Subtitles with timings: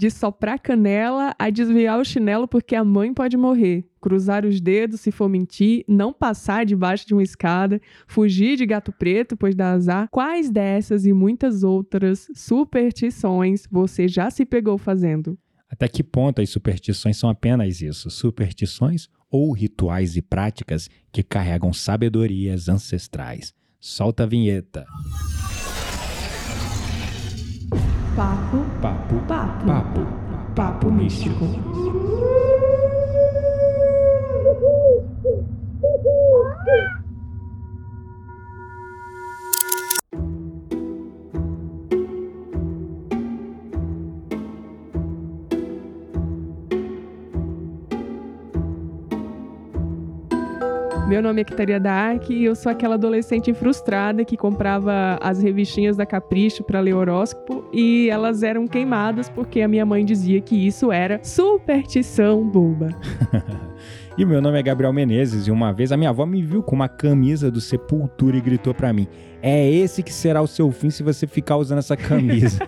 [0.00, 3.84] De soprar canela a desviar o chinelo porque a mãe pode morrer.
[4.00, 8.92] Cruzar os dedos se for mentir, não passar debaixo de uma escada, fugir de gato
[8.92, 10.08] preto, pois dá azar.
[10.10, 15.38] Quais dessas e muitas outras superstições você já se pegou fazendo?
[15.70, 18.08] Até que ponto as superstições são apenas isso?
[18.08, 23.52] Superstições ou rituais e práticas que carregam sabedorias ancestrais?
[23.78, 24.86] Solta a vinheta.
[28.20, 30.00] Papo, Papo, papo, papo,
[30.54, 31.46] papo místico.
[51.10, 55.96] Meu nome é Quitaria Dark e eu sou aquela adolescente frustrada que comprava as revistinhas
[55.96, 60.54] da Capricho para ler horóscopo e elas eram queimadas porque a minha mãe dizia que
[60.54, 62.90] isso era superstição boba.
[64.18, 66.74] E meu nome é Gabriel Menezes e uma vez a minha avó me viu com
[66.76, 69.06] uma camisa do Sepultura e gritou pra mim:
[69.40, 72.58] "É esse que será o seu fim se você ficar usando essa camisa".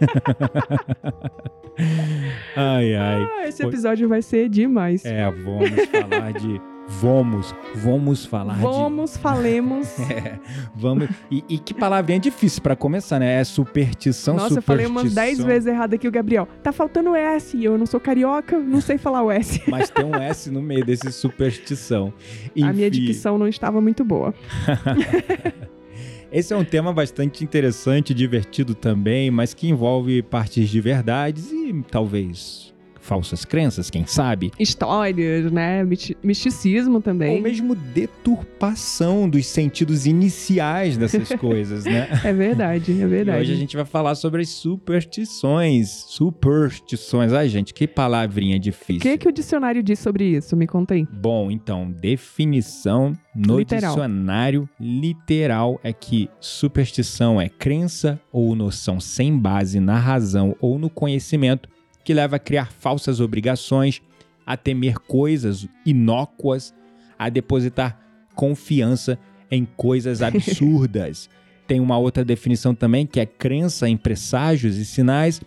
[2.57, 3.29] ai ai.
[3.41, 5.05] Ah, esse Foi- episódio vai ser demais.
[5.05, 6.59] É, vamos falar de
[7.01, 9.89] vamos, vamos falar de Vamos, falemos.
[10.13, 10.39] É,
[10.75, 11.09] vamos.
[11.31, 13.41] E, e que palavrinha difícil pra começar, né?
[13.41, 15.45] É superstição, Nossa, eu falei umas superstição.
[15.45, 16.47] 10 vezes errado aqui o Gabriel.
[16.63, 17.63] Tá faltando S.
[17.63, 19.63] Eu não sou carioca, não sei falar o S.
[19.71, 22.13] Mas tem um S no meio desse superstição.
[22.61, 24.35] A minha Enfim, dicção não estava muito boa.
[26.31, 31.85] Esse é um tema bastante interessante, divertido também, mas que envolve partes de verdades e
[31.91, 32.72] talvez
[33.03, 34.51] falsas crenças, quem sabe?
[34.59, 35.85] Histórias, né?
[35.85, 37.37] Misti- Misticismo também.
[37.37, 42.09] Ou mesmo deturpação dos sentidos iniciais dessas coisas, né?
[42.25, 43.41] É verdade, é E verdade.
[43.41, 45.89] hoje a gente vai falar sobre as superstições.
[46.09, 47.33] Superstições.
[47.33, 49.01] Ai, gente, que palavrinha O difícil.
[49.03, 50.57] que, que o dicionário diz sobre isso?
[50.57, 51.07] Me conta aí.
[51.13, 53.95] Bom, então, definição no Literal.
[53.95, 60.91] dicionário literal é que superstição é crença ou noção sem base na razão ou no
[60.91, 61.69] conhecimento
[62.05, 64.03] que leva a criar falsas obrigações,
[64.47, 66.75] a temer coisas inócuas,
[67.19, 67.99] a depositar
[68.35, 69.19] confiança
[69.51, 71.29] em coisas absurdas.
[71.67, 75.41] Tem uma outra definição também que é crença em presságios e sinais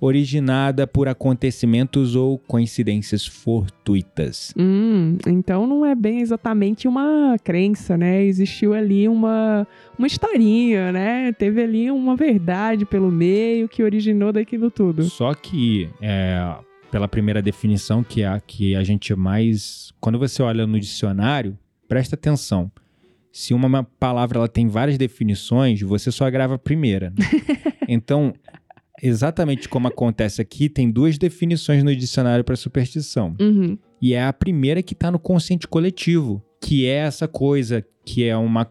[0.00, 4.52] originada por acontecimentos ou coincidências fortuitas.
[4.56, 8.24] Hum, então não é bem exatamente uma crença, né?
[8.24, 9.66] Existiu ali uma,
[9.98, 11.32] uma historinha, né?
[11.32, 15.04] Teve ali uma verdade pelo meio que originou daquilo tudo.
[15.04, 16.54] Só que, é,
[16.90, 19.92] pela primeira definição, que é a que a gente mais.
[20.00, 21.58] Quando você olha no dicionário,
[21.88, 22.70] presta atenção.
[23.32, 27.12] Se uma palavra ela tem várias definições, você só grava a primeira.
[27.86, 28.32] então,
[29.02, 33.34] exatamente como acontece aqui, tem duas definições no dicionário para superstição.
[33.40, 33.78] Uhum.
[34.00, 38.36] E é a primeira que está no consciente coletivo, que é essa coisa que é
[38.36, 38.70] uma,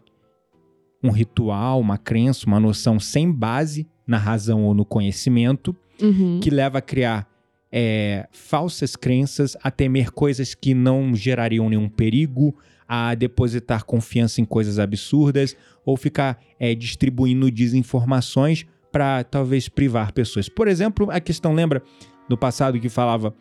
[1.02, 6.40] um ritual, uma crença, uma noção sem base na razão ou no conhecimento, Uhum.
[6.42, 7.26] que leva a criar
[7.72, 12.54] é, falsas crenças, a temer coisas que não gerariam nenhum perigo,
[12.88, 20.48] a depositar confiança em coisas absurdas ou ficar é, distribuindo desinformações para talvez privar pessoas.
[20.48, 21.82] Por exemplo, a questão lembra
[22.30, 23.34] no passado que falava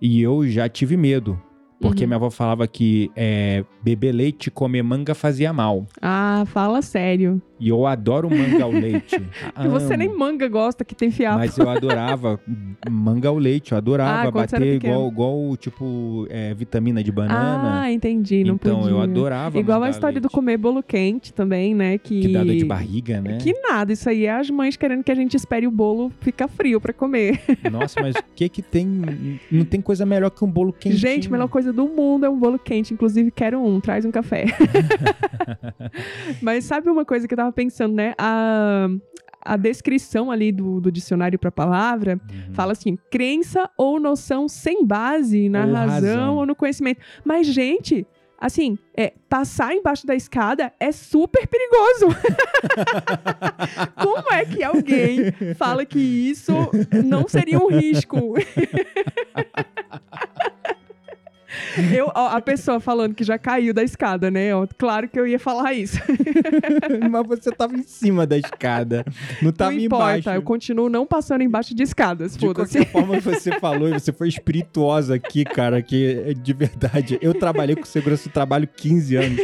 [0.00, 1.36] e eu já tive medo.
[1.80, 2.08] Porque Uhum.
[2.08, 5.86] minha avó falava que é, beber leite e comer manga fazia mal.
[6.00, 7.40] Ah, fala sério.
[7.58, 9.20] E eu adoro manga ao leite.
[9.70, 11.38] Você nem manga gosta que tem fiapo.
[11.38, 12.40] Mas eu adorava
[12.88, 17.82] manga ao leite, eu adorava Ah, bater igual, igual, tipo, é, vitamina de banana.
[17.82, 18.92] Ah, entendi, não então podia.
[18.92, 21.98] eu adorava Igual a história do comer bolo quente também, né?
[21.98, 23.36] Que, Que dá dor de barriga, né?
[23.38, 26.48] Que nada, isso aí é as mães querendo que a gente espere o bolo ficar
[26.48, 27.40] frio pra comer.
[27.70, 28.86] Nossa, mas o que que tem...
[29.50, 30.98] Não tem coisa melhor que um bolo quentinho.
[30.98, 32.92] Gente, a melhor coisa do mundo é um bolo quente.
[32.94, 33.80] Inclusive, quero um.
[33.80, 34.46] Traz um café.
[36.40, 38.14] Mas sabe uma coisa que eu tava pensando, né?
[38.18, 38.88] A,
[39.42, 42.54] a descrição ali do, do dicionário pra palavra Uhum.
[42.54, 46.36] fala assim: crença ou noção sem base na Ou razão, razão.
[46.36, 47.00] ou no conhecimento.
[47.24, 48.06] Mas, gente.
[48.42, 52.06] Assim, é, passar embaixo da escada é super perigoso.
[54.02, 56.50] Como é que alguém fala que isso
[57.04, 58.32] não seria um risco?
[61.94, 64.54] Eu, ó, a pessoa falando que já caiu da escada, né?
[64.54, 65.98] Ó, claro que eu ia falar isso.
[67.10, 69.04] Mas você tava em cima da escada.
[69.42, 70.30] Não tava não importa, embaixo.
[70.30, 74.28] eu continuo não passando embaixo de escadas, De qualquer forma, você falou e você foi
[74.28, 77.18] espirituosa aqui, cara, que é de verdade.
[77.20, 79.40] Eu trabalhei com segurança do trabalho 15 anos.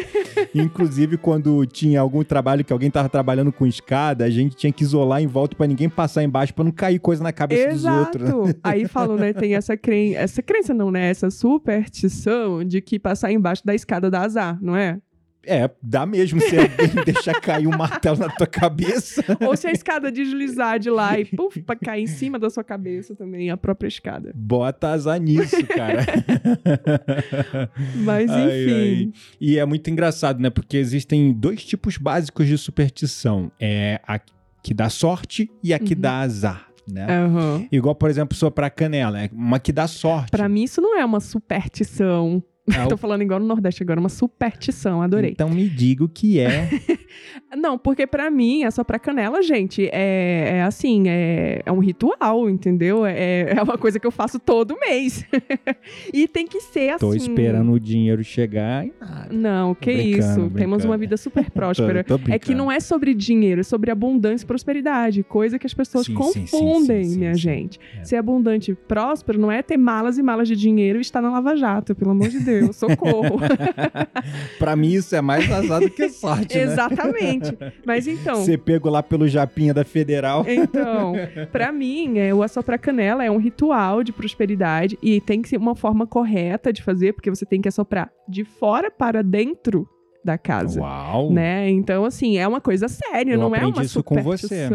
[0.60, 4.82] Inclusive, quando tinha algum trabalho que alguém tava trabalhando com escada, a gente tinha que
[4.82, 8.18] isolar em volta para ninguém passar embaixo para não cair coisa na cabeça Exato.
[8.18, 8.54] dos outros.
[8.62, 9.32] Aí falam, né?
[9.32, 11.10] Tem essa crença, essa crença não, né?
[11.10, 14.98] Essa superstição de que passar embaixo da escada dá azar, não é?
[15.46, 19.22] É, dá mesmo se alguém deixar cair um martelo na tua cabeça.
[19.46, 22.64] Ou se a escada deslizar de lá e puf, pra cair em cima da sua
[22.64, 24.32] cabeça também, a própria escada.
[24.34, 26.04] Bota azar nisso, cara.
[27.94, 28.72] Mas Ai, enfim.
[28.72, 29.12] ai.
[29.40, 30.50] E é muito engraçado, né?
[30.50, 34.19] Porque existem dois tipos básicos de superstição: é a
[34.62, 36.00] que dá sorte e a que Uhum.
[36.00, 37.06] dá azar, né?
[37.08, 37.66] Aham.
[37.70, 40.31] Igual, por exemplo, soprar canela, é uma que dá sorte.
[40.31, 42.42] Pra mim, isso não é uma superstição.
[42.68, 45.30] O- Tô falando igual no Nordeste agora, uma superstição, adorei.
[45.30, 46.68] Então me diga o que é.
[47.56, 51.78] Não, porque pra mim, é só pra canela, gente, é, é assim, é, é um
[51.78, 53.06] ritual, entendeu?
[53.06, 55.24] É, é uma coisa que eu faço todo mês.
[56.12, 56.98] e tem que ser assim.
[57.06, 59.28] Tô esperando o dinheiro chegar e nada.
[59.32, 60.34] Não, que brincando, isso.
[60.34, 60.86] Temos brincando.
[60.88, 62.02] uma vida super próspera.
[62.04, 65.22] Tô- tô É que não é sobre dinheiro, é sobre abundância e prosperidade.
[65.22, 67.78] Coisa que as pessoas Sim, confundem, sim, sim, minha gente.
[68.00, 68.04] É.
[68.04, 71.30] Ser abundante e próspero não é ter malas e malas de dinheiro e estar na
[71.30, 72.55] Lava Jato, pelo amor de Deus.
[72.72, 73.38] Socorro.
[74.58, 76.64] Pra mim, isso é mais azar do que sorte, né?
[76.64, 77.56] Exatamente.
[77.84, 78.36] Mas então.
[78.36, 80.44] Ser pego lá pelo Japinha da Federal.
[80.48, 81.14] Então,
[81.52, 85.56] pra mim, é, o assoprar canela é um ritual de prosperidade e tem que ser
[85.56, 89.88] uma forma correta de fazer, porque você tem que assoprar de fora para dentro
[90.24, 90.80] da casa.
[90.80, 91.32] Uau!
[91.32, 91.70] Né?
[91.70, 94.68] Então, assim, é uma coisa séria, Eu não é uma isso com você.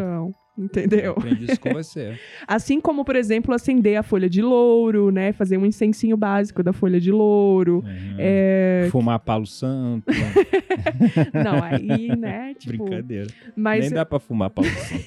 [0.58, 1.12] Eu Entendeu?
[1.12, 2.18] aprendi isso com você.
[2.48, 5.32] Assim como, por exemplo, acender a folha de louro, né?
[5.32, 7.78] Fazer um incensinho básico da folha de louro.
[7.86, 8.16] Uhum.
[8.18, 8.88] É...
[8.92, 10.06] Fumar palo santo.
[11.34, 12.54] Não, aí, né?
[12.60, 13.28] Tipo, Brincadeira.
[13.56, 15.04] mas, Nem dá pra fumar palo santo.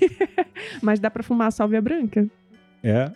[0.82, 2.26] mas dá pra fumar a sálvia branca?
[2.82, 3.10] É.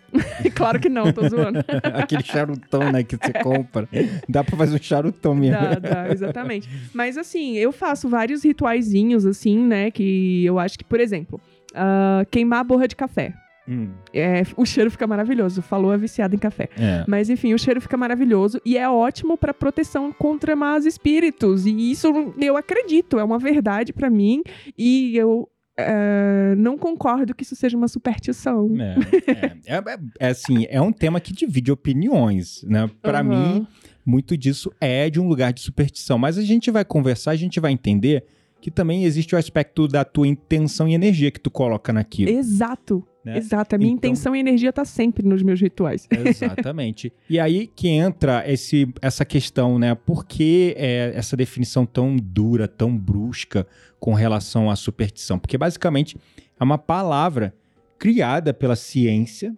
[0.54, 1.58] claro que não, tô zoando.
[1.82, 3.86] Aquele charutão, né, que você compra.
[4.26, 5.60] Dá pra fazer um charutão mesmo.
[5.60, 6.66] Dá, dá, exatamente.
[6.94, 9.90] Mas assim, eu faço vários rituaizinhos, assim, né?
[9.90, 11.38] Que eu acho que, por exemplo,
[11.74, 13.34] ah, queimar a borra de café.
[13.70, 15.60] Hum, É, o cheiro fica maravilhoso.
[15.60, 16.70] Falou é viciado em café.
[16.78, 17.04] é.
[17.06, 21.66] Mas enfim, o cheiro fica maravilhoso e é ótimo pra proteção contra más espíritos.
[21.66, 22.10] E isso
[22.40, 24.42] eu acredito, é uma verdade pra mim.
[24.76, 28.70] E eu eh, não concordo que isso seja uma superstição.
[28.80, 32.88] É, é, é, é assim, é um tema que divide opiniões, né?
[33.02, 33.28] Pra Aham.
[33.28, 33.66] mim,
[34.04, 36.16] muito disso é de um lugar de superstição.
[36.18, 38.24] Mas a gente vai conversar, a gente vai entender
[38.60, 42.30] que também existe o aspecto da tua intenção e energia que tu coloca naquilo.
[42.30, 43.06] Exato.
[43.24, 43.38] Né?
[43.38, 43.74] Exato.
[43.74, 46.08] A minha Então- intenção e energia tá sempre nos meus rituais.
[46.10, 47.12] Exatamente.
[47.28, 49.94] e aí que entra esse, essa questão, né?
[49.94, 53.66] Por que é, essa definição tão dura, tão brusca
[54.00, 55.38] com relação à superstição?
[55.38, 56.16] Porque basicamente
[56.58, 57.54] é uma palavra
[57.98, 59.54] criada pela ciência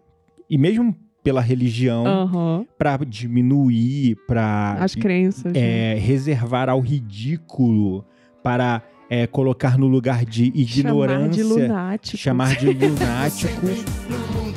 [0.49, 2.67] e mesmo pela religião Aham.
[2.79, 5.53] para diminuir, para As crenças.
[5.53, 5.93] né?
[5.93, 8.05] é, reservar ao ridículo,
[8.43, 12.17] para é, colocar no lugar de Chamar de ignorância, lunático.
[12.17, 13.67] chamar de lunático.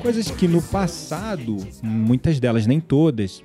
[0.00, 3.44] Coisas que no passado, muitas delas, nem todas,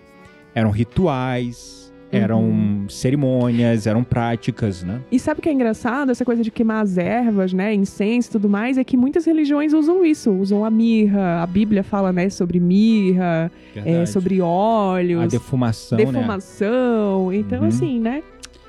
[0.56, 1.83] eram rituais,
[2.16, 2.86] eram Uhum.
[2.90, 5.02] cerimônias, eram práticas, né?
[5.12, 6.12] E sabe o que é engraçado?
[6.12, 7.74] Essa coisa de queimar as ervas, né?
[7.74, 10.32] Incenso e tudo mais, é que muitas religiões usam isso.
[10.32, 11.42] Usam a mirra.
[11.44, 16.06] A Bíblia fala, né, sobre mirra, é, sobre óleos, a defumação, né?
[16.06, 17.34] defumação.
[17.34, 17.68] Então, Uhum.
[17.68, 18.24] assim, né?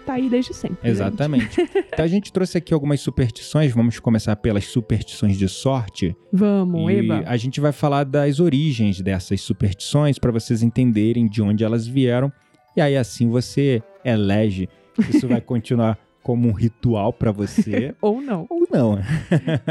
[0.06, 0.76] Tá aí desde sempre.
[0.86, 1.48] Exatamente.
[1.90, 3.72] então a gente trouxe aqui algumas superstições.
[3.72, 6.14] Vamos começar pelas superstições de sorte.
[6.30, 7.22] Vamos, e Eba.
[7.26, 12.30] a gente vai falar das origens dessas superstições para vocês entenderem de onde elas vieram.
[12.76, 14.68] E aí assim você elege.
[15.10, 18.46] Isso vai continuar como um ritual para você Ou não.
[18.48, 18.98] ou não.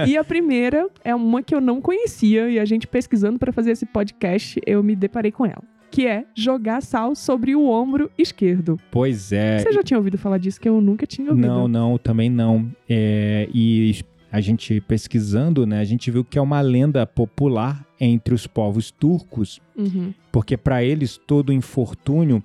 [0.07, 3.72] E a primeira é uma que eu não conhecia e a gente pesquisando pra fazer
[3.72, 5.63] esse podcast, eu me deparei com ela.
[5.89, 8.79] Que é jogar sal sobre o ombro esquerdo.
[8.91, 9.60] Pois é.
[9.60, 11.48] Você já tinha ouvido falar disso que eu nunca tinha ouvido?
[11.48, 12.67] Não, não, também não.
[12.89, 14.00] É, e
[14.31, 18.89] a gente pesquisando, né, a gente viu que é uma lenda popular entre os povos
[18.91, 20.13] turcos, Uhum.
[20.31, 22.43] porque para eles todo infortúnio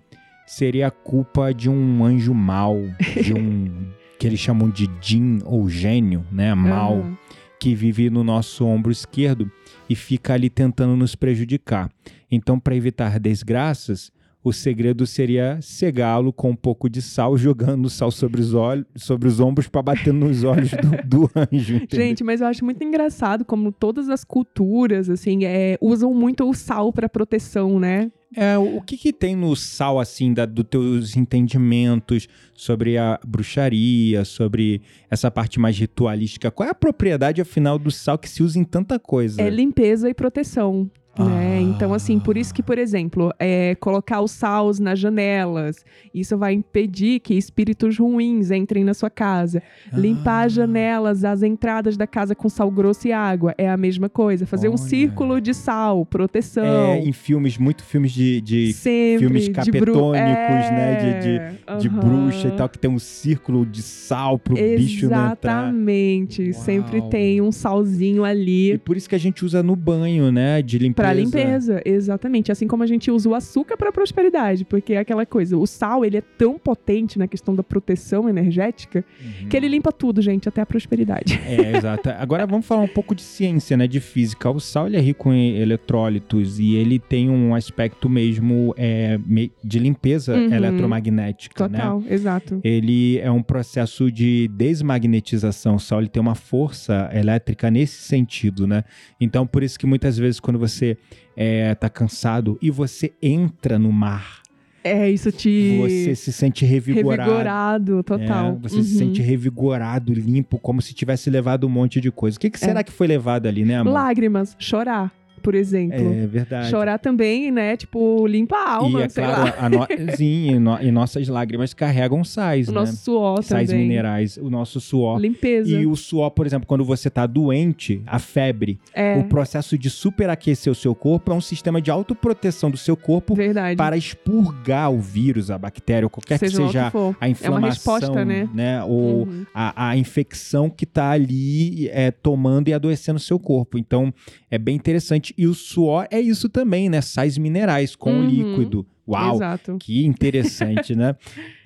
[0.48, 2.80] seria a culpa de um anjo mau,
[3.22, 3.86] de um
[4.18, 7.18] que eles chamam de jin ou gênio, né, mal, Aham.
[7.60, 9.50] que vive no nosso ombro esquerdo
[9.88, 11.90] e fica ali tentando nos prejudicar.
[12.30, 14.10] Então, para evitar desgraças,
[14.48, 19.28] o segredo seria cegá-lo com um pouco de sal, jogando sal sobre os olhos, sobre
[19.28, 21.76] os ombros para bater nos olhos do, do anjo.
[21.76, 22.06] entendeu?
[22.06, 26.54] Gente, mas eu acho muito engraçado como todas as culturas, assim, é, usam muito o
[26.54, 28.10] sal pra proteção, né?
[28.36, 34.24] É, o que, que tem no sal, assim, da, dos teus entendimentos sobre a bruxaria,
[34.24, 36.50] sobre essa parte mais ritualística?
[36.50, 39.40] Qual é a propriedade, afinal, do sal que se usa em tanta coisa?
[39.40, 40.90] É limpeza e proteção.
[41.16, 41.47] Ah, né?
[41.58, 45.84] É, então assim, por isso que, por exemplo, é, colocar os saus nas janelas,
[46.14, 49.60] isso vai impedir que espíritos ruins entrem na sua casa.
[49.92, 50.56] Limpar as Ah.
[50.56, 54.46] janelas, as entradas da casa com sal grosso e água, é a mesma coisa.
[54.46, 54.78] Fazer um Olha.
[54.78, 56.64] círculo de sal, proteção.
[56.64, 61.88] É, em filmes, muito filmes de, de, Sempre, filmes de capetônicos, é, né, de- de
[61.88, 61.98] aham.
[62.00, 65.62] bruxa e tal, que tem um círculo de sal pro bicho não entrar.
[65.64, 66.52] Exatamente.
[66.52, 70.62] Sempre tem um salzinho E ali por isso que a gente usa no banho, né,
[70.62, 71.08] de limpeza.
[71.08, 71.47] Pra limpeza,
[71.84, 72.52] exatamente.
[72.52, 76.04] Assim como a gente usa o açúcar pra prosperidade, porque é aquela coisa, o sal,
[76.04, 79.48] ele é tão potente na questão da proteção energética, Uhum.
[79.48, 81.38] que ele limpa tudo, gente, até a prosperidade.
[81.46, 82.08] É, exato.
[82.18, 84.50] Agora vamos falar um pouco de ciência, né, de física.
[84.50, 89.18] O sal ele é rico em eletrólitos e ele tem um aspecto mesmo é,
[89.64, 90.52] de limpeza Uhum.
[90.52, 91.78] eletromagnética, né?
[91.78, 92.60] Total, exato.
[92.62, 95.76] Ele é um processo de desmagnetização.
[95.76, 98.84] O Sol ele tem uma força elétrica nesse sentido, né?
[99.20, 100.96] Então, por isso que muitas vezes quando você
[101.40, 104.42] é, tá cansado e você entra no mar,
[104.82, 107.30] É, isso te você se sente revigorado.
[107.30, 108.54] revigorado, total.
[108.56, 108.82] É, você Uhum.
[108.82, 112.36] se sente revigorado, limpo, como se tivesse levado um monte de coisa.
[112.36, 113.92] O que, que será que foi levado ali, né, amor?
[113.92, 116.12] Lágrimas, chorar, por exemplo.
[116.12, 116.68] É verdade.
[116.70, 117.76] Chorar também, né?
[117.76, 119.68] Tipo, limpa a alma, e é sei claro, lá.
[119.68, 119.86] no...
[120.16, 122.80] Sim, e, no- e nossas lágrimas carregam sais, O né?
[122.80, 123.86] nosso suor Sais também.
[123.88, 125.20] minerais, o nosso suor.
[125.20, 125.70] Limpeza.
[125.70, 129.88] E o suor, por exemplo, quando você tá doente, a febre, É, o processo de
[129.90, 133.76] superaquecer o seu corpo é um sistema de autoproteção do seu corpo verdade.
[133.76, 137.68] para expurgar o vírus, a bactéria, ou qualquer seja que seja a É inflamação, uma
[137.68, 138.82] resposta, né?
[138.84, 139.44] Ou Uhum.
[139.54, 143.78] a, a infecção que tá ali é, tomando e adoecendo o seu corpo.
[143.78, 144.12] Então,
[144.50, 145.27] é bem interessante.
[145.36, 147.00] E o suor é isso também, né?
[147.00, 148.26] Sais minerais com o Uhum.
[148.26, 148.86] líquido.
[149.06, 149.36] Uau!
[149.36, 149.76] Exato.
[149.80, 151.16] Que interessante, né?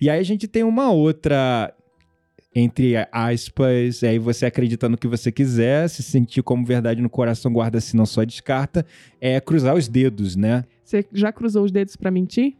[0.01, 1.75] E aí a gente tem uma outra,
[2.55, 7.53] entre aspas, aí você acredita no que você quiser, se sentir como verdade no coração,
[7.53, 8.87] guarda se não só descarta,
[9.21, 10.65] é cruzar os dedos, né?
[10.85, 12.55] Você já cruzou os dedos pra mentir?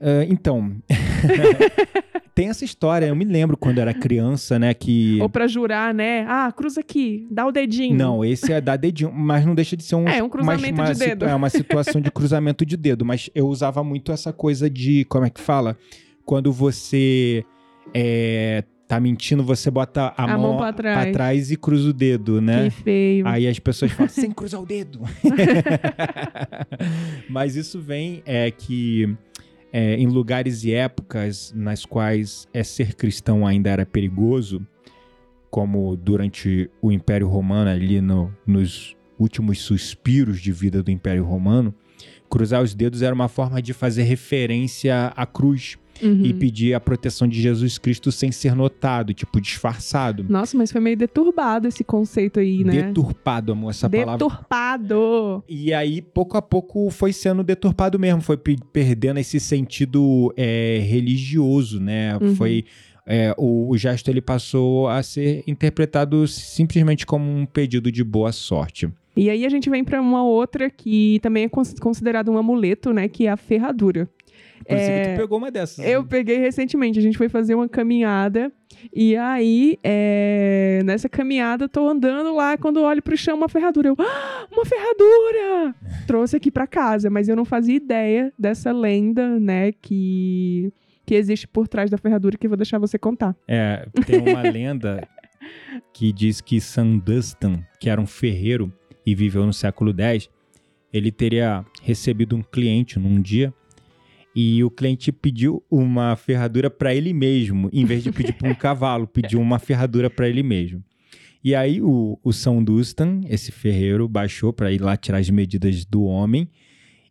[0.00, 0.76] Ah, então,
[2.34, 5.18] tem essa história, eu me lembro quando era criança, né, que...
[5.22, 6.26] Ou pra jurar, né?
[6.28, 7.96] Ah, cruza aqui, dá o dedinho.
[7.96, 10.08] Não, esse é dar dedinho, mas não deixa de ser um...
[10.08, 11.24] É, um cruzamento uma de dedo.
[11.24, 15.24] É uma situação de cruzamento de dedo, mas eu usava muito essa coisa de, como
[15.24, 15.76] é que fala?
[16.24, 17.44] Quando você
[17.94, 20.72] é, tá mentindo, você bota a, A mão pra
[21.12, 21.50] trás.
[21.50, 22.64] e cruza o dedo, né?
[22.64, 23.28] Que feio.
[23.28, 25.00] Aí as pessoas falam, sem cruzar o dedo.
[27.28, 29.14] Mas isso vem é que
[29.76, 34.64] é, em lugares e épocas nas quais é, ser cristão ainda era perigoso,
[35.50, 41.74] como durante o Império Romano, ali no- nos últimos suspiros de vida do Império Romano,
[42.30, 46.22] cruzar os dedos era uma forma de fazer referência à cruz Uhum.
[46.24, 50.24] e pedir a proteção de Jesus Cristo sem ser notado, tipo disfarçado.
[50.28, 52.82] Nossa, mas foi meio deturbado esse conceito aí, né?
[52.82, 54.12] Deturpado, amor, essa palavra.
[54.18, 55.44] Deturpado.
[55.48, 60.80] E aí, pouco a pouco, foi sendo deturpado mesmo, foi pe- perdendo esse sentido é,
[60.82, 62.16] religioso, né?
[62.18, 62.34] Uhum.
[62.34, 62.64] Foi.
[63.06, 68.32] é, o, o gesto ele passou a ser interpretado simplesmente como um pedido de boa
[68.32, 68.88] sorte.
[69.16, 72.92] E aí a gente vem pra uma outra que também é cons- considerado um amuleto,
[72.92, 73.06] né?
[73.08, 74.08] Que é a ferradura.
[74.60, 75.84] Inclusive, É, tu pegou uma dessas.
[75.84, 78.52] Eu peguei recentemente, a gente foi fazer uma caminhada
[78.92, 83.88] e aí, é, nessa caminhada, eu tô andando lá, quando olho pro chão, uma ferradura.
[83.88, 85.74] Eu, ah, uma ferradura!
[86.06, 90.72] Trouxe aqui pra casa, mas eu não fazia ideia dessa lenda, né, que,
[91.06, 93.36] que existe por trás da ferradura, que eu vou deixar você contar.
[93.48, 95.06] É, tem uma lenda
[95.92, 98.72] que diz que Sandustan, que era um ferreiro
[99.04, 100.30] e viveu no século X,
[100.92, 103.52] ele teria recebido um cliente num dia
[104.34, 108.54] e o cliente pediu uma ferradura para ele mesmo, em vez de pedir para um
[108.56, 110.82] cavalo, pediu uma ferradura para ele mesmo.
[111.42, 116.04] E aí o, o Sandustan, esse ferreiro, baixou para ir lá tirar as medidas do
[116.04, 116.48] homem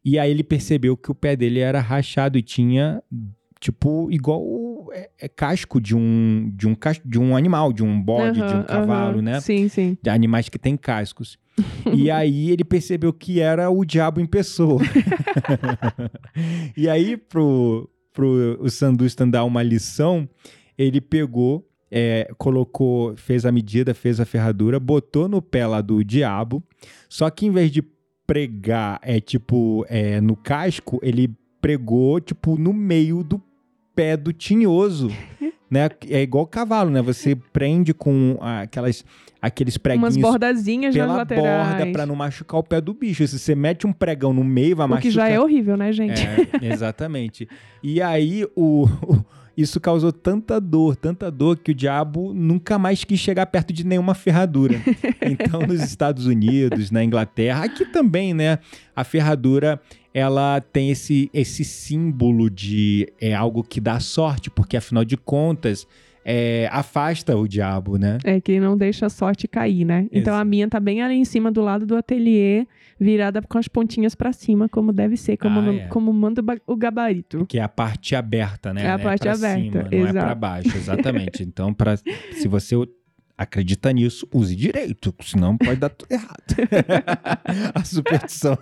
[0.04, 3.02] e aí ele percebeu que o pé dele era rachado e tinha
[3.60, 4.44] tipo igual
[4.92, 6.76] é, é casco de um de um
[7.06, 9.22] de um animal, de um bode, de um cavalo, aham.
[9.22, 9.40] né?
[9.40, 9.98] Sim, sim.
[10.02, 11.38] De animais que têm cascos.
[11.94, 14.82] e aí ele percebeu que era o diabo em pessoa.
[16.76, 20.30] e aí pro pro o Sandustan dar uma lição,
[20.78, 26.04] ele pegou é, colocou, fez a medida, fez a ferradura, botou no pé lá do
[26.04, 26.64] diabo,
[27.08, 27.84] só que em vez de
[28.26, 31.30] pregar é tipo é, no casco, ele
[31.62, 33.40] pregou tipo no meio do
[33.94, 35.10] pé do tinhoso,
[35.74, 35.90] né?
[36.10, 37.02] É igual cavalo, né?
[37.02, 39.04] Você prende com aquelas
[39.42, 41.68] aqueles preguinhos Umas bordazinhas pela laterais.
[41.78, 43.28] borda pra não machucar o pé do bicho.
[43.28, 45.02] Se você mete um pregão no meio, vai o machucar.
[45.02, 46.22] que já é horrível, né, gente?
[46.62, 47.48] É, exatamente.
[47.82, 49.26] E aí o, o-
[49.58, 53.86] isso causou tanta dor, tanta dor, que o diabo nunca mais quis chegar perto de
[53.86, 54.80] nenhuma ferradura.
[55.26, 58.60] Então, nos Estados Unidos, na Inglaterra, aqui também, né?
[58.96, 59.80] A ferradura
[60.14, 65.88] ela tem esse, esse símbolo de é algo que dá sorte, porque afinal de contas
[66.26, 68.18] é, afasta o diabo, né?
[68.24, 70.08] É, que não deixa a sorte cair, né?
[70.12, 72.66] Então a minha tá bem ali em cima do lado do ateliê,
[72.98, 75.88] virada com as pontinhas para cima, como deve ser, como, Ah, é.
[75.88, 77.46] como manda o ba- o gabarito.
[77.46, 78.84] Que é a parte aberta, né?
[78.86, 79.04] É a Né?
[79.04, 80.14] parte pra aberta, cima, não é exato.
[80.26, 81.44] para baixo, exatamente.
[81.44, 82.76] Então, pra, se você
[83.38, 86.56] acredita nisso, use direito, senão pode dar tudo errado.
[87.74, 88.58] a superstição.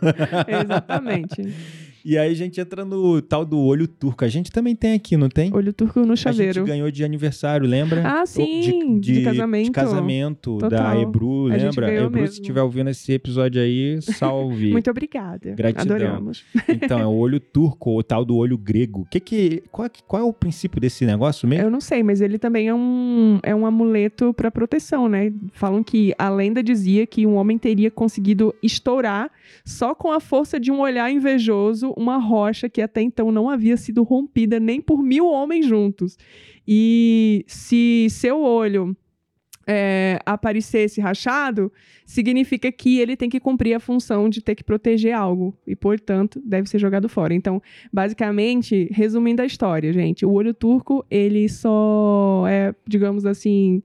[0.48, 1.91] Exatamente.
[2.04, 4.26] E aí a gente entra no tal do olho turco.
[4.26, 5.54] A gente também tem aqui, não tem?
[5.54, 6.54] Olho turco no A chaveiro.
[6.54, 8.02] gente ganhou de aniversário, lembra?
[8.06, 9.66] Ah, sim, de casamento.
[9.66, 11.02] De casamento da Total.
[11.02, 11.88] Ebru, A gente lembra?
[11.88, 12.42] ganhou Ebru, se mesmo.
[12.42, 14.72] estiver ouvindo esse episódio aí, salve.
[14.72, 15.52] Muito obrigada.
[15.56, 15.96] Gratidão.
[15.96, 16.44] Adoramos.
[16.84, 19.06] Então, é o olho turco, o tal do olho grego.
[19.12, 21.66] Que que, qual, é qual é o princípio desse negócio mesmo?
[21.66, 25.32] Eu não sei, mas ele também é um, é um amuleto para proteção, né?
[25.54, 29.30] Falam que a lenda dizia que um homem teria conseguido estourar
[29.66, 33.78] só com a força de um olhar invejoso uma rocha que até então não havia
[33.78, 36.18] sido rompida nem por mil homens juntos.
[36.68, 38.96] E se seu olho
[39.68, 41.72] é, aparecesse rachado,
[42.06, 46.42] significa que ele tem que cumprir a função de ter que proteger algo e, portanto,
[46.46, 47.34] deve ser jogado fora.
[47.34, 53.82] Então, basicamente, resumindo a história, gente, o olho turco ele só é, digamos assim,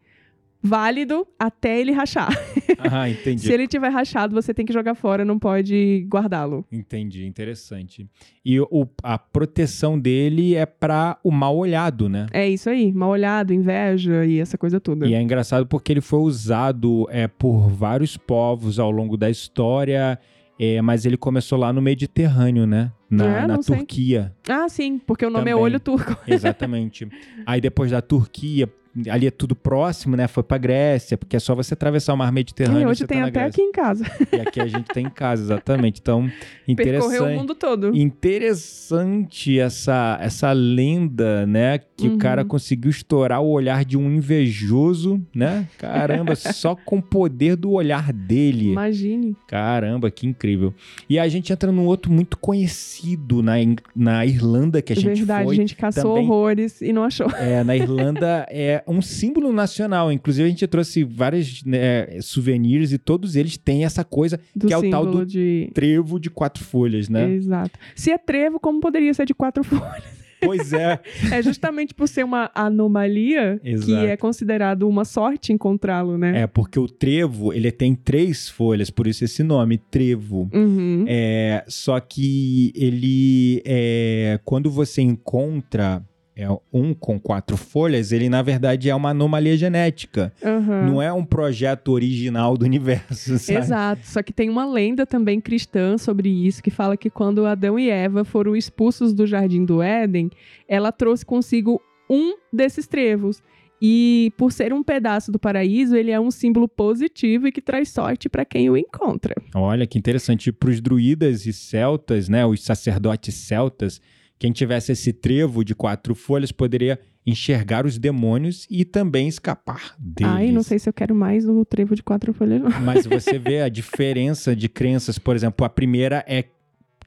[0.67, 2.29] válido até ele rachar.
[2.79, 3.41] Ah, entendi.
[3.41, 6.65] Se ele tiver rachado, você tem que jogar fora, não pode guardá-lo.
[6.71, 8.07] Entendi, interessante.
[8.45, 12.27] E o, a proteção dele é para o mal olhado, né?
[12.33, 15.07] É isso aí, mal olhado, inveja e essa coisa toda.
[15.07, 20.19] E é engraçado porque ele foi usado é, por vários povos ao longo da história,
[20.61, 22.93] é, mas ele começou lá no Mediterrâneo, né?
[23.11, 23.77] Na, É, na não sei.
[23.79, 24.35] Turquia.
[24.49, 25.65] Ah, sim, porque o nome é Também.
[25.65, 26.17] olho turco.
[26.29, 27.09] Exatamente.
[27.47, 28.69] Aí depois da Turquia,
[29.11, 30.27] ali é tudo próximo, né?
[30.29, 32.83] Foi pra Grécia, porque é só você atravessar o mar Mediterrâneo.
[32.83, 33.49] E hoje você tem tá até Grécia.
[33.49, 34.05] aqui em casa.
[34.33, 36.01] E aqui a gente tem em casa, exatamente.
[36.01, 36.31] Então,
[36.67, 37.11] interessante.
[37.11, 37.95] Percorreu o mundo todo.
[37.97, 41.79] Interessante essa, essa lenda, né?
[41.97, 42.19] Que o Uhum.
[42.19, 45.67] cara conseguiu estourar o olhar de um invejoso, né?
[45.79, 48.73] Caramba, só com o poder do olhar dele.
[48.73, 49.37] Imagine.
[49.49, 50.73] Caramba, que incrível.
[51.09, 53.55] E a gente entra num outro muito conhecido na,
[53.95, 55.55] na Irlanda que a gente Verdade, foi.
[55.55, 56.25] a gente caçou também.
[56.25, 57.31] horrores e não achou.
[57.31, 60.11] É, na Irlanda é um símbolo nacional.
[60.13, 64.73] Inclusive, a gente trouxe vários né, souvenirs e todos eles têm essa coisa Do que
[64.73, 65.71] é o tal do de.
[65.75, 67.31] trevo de quatro folhas, né?
[67.33, 67.79] Exato.
[67.95, 70.27] Se é trevo, como poderia ser de quatro folhas?
[70.41, 71.01] Pois é.
[71.33, 74.07] É justamente por ser uma anomalia que Exato.
[74.07, 76.43] é considerado uma sorte encontrá-lo, né?
[76.43, 80.49] É, porque o trevo, ele tem três folhas, por isso esse nome, trevo.
[80.53, 81.05] Uhum.
[81.09, 86.03] É, só que ele, é, quando você encontra
[86.37, 90.31] é, um com quatro folhas, ele na verdade é uma anomalia genética.
[90.45, 90.87] Aham.
[90.87, 93.59] Não é um projeto original do universo, sabe?
[93.59, 94.07] Exato.
[94.07, 97.89] Só que tem uma lenda também cristã sobre isso que fala que quando Adão e
[97.89, 100.31] Eva foram expulsos do jardim do Éden,
[100.69, 103.43] ela trouxe consigo um desses trevos.
[103.81, 107.91] E por ser um pedaço do paraíso, ele é um símbolo positivo e que traz
[107.91, 109.35] sorte para quem o encontra.
[109.55, 110.51] Olha que interessante.
[110.51, 114.01] Para os druidas e celtas, né, os sacerdotes celtas,
[114.39, 120.33] quem tivesse esse trevo de quatro folhas poderia enxergar os demônios e também escapar deles.
[120.33, 122.71] Ai, não sei se eu quero mais o trevo de quatro folhas, não.
[122.83, 125.19] Mas você vê a diferença de crenças.
[125.19, 126.45] Por exemplo, a primeira é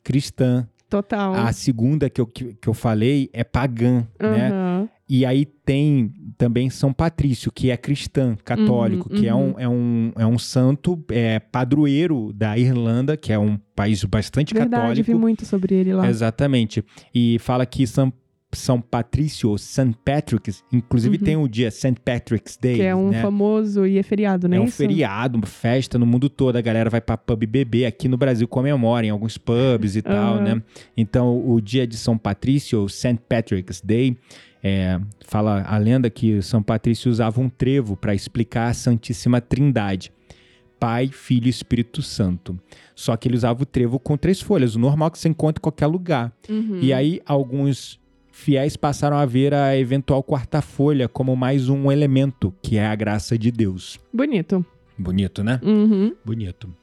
[0.04, 1.36] cristã, Total.
[1.36, 4.50] a segunda que eu, que, que eu falei é pagã, né?
[5.10, 9.56] E aí tem também São Patrício, que é cristã, católico, Uhum, que é, uhum.
[9.56, 14.54] um, é, um, é um santo é, padroeiro da Irlanda, que é um país bastante
[14.54, 15.20] Verdade, vi católico.
[15.20, 16.08] muito sobre ele lá.
[16.08, 16.84] Exatamente.
[17.14, 18.14] E fala que São,
[18.54, 19.96] São Patrício, ou St.
[20.06, 21.24] Patrick's, inclusive Uhum.
[21.24, 21.96] tem o dia St.
[22.06, 23.22] Patrick's Day, Que é um né?
[23.22, 24.58] famoso e é feriado, né?
[24.58, 24.78] É um isso?
[24.78, 26.56] feriado, uma festa no mundo todo.
[26.56, 27.86] A galera vai pra pub beber.
[27.86, 30.42] Aqui no Brasil comemora em alguns pubs e tal, Aham.
[30.56, 30.64] né?
[30.96, 33.18] Então, o dia de São Patrício, ou St.
[33.28, 34.16] Patrick's Day,
[34.64, 40.12] é, fala a lenda que São Patrício usava um trevo para explicar a Santíssima Trindade.
[40.80, 42.58] Pai, Filho e Espírito Santo.
[42.96, 45.62] Só que ele usava o trevo com três folhas, o normal que você encontra em
[45.62, 46.34] qualquer lugar.
[46.50, 46.80] Uhum.
[46.82, 48.00] E aí, alguns
[48.32, 52.96] fiéis passaram a ver a eventual quarta folha como mais um elemento, que é a
[52.96, 54.00] graça de Deus.
[54.14, 54.66] Bonito.
[54.98, 55.60] Bonito, né?
[55.62, 56.16] Uhum.
[56.24, 56.74] Bonito.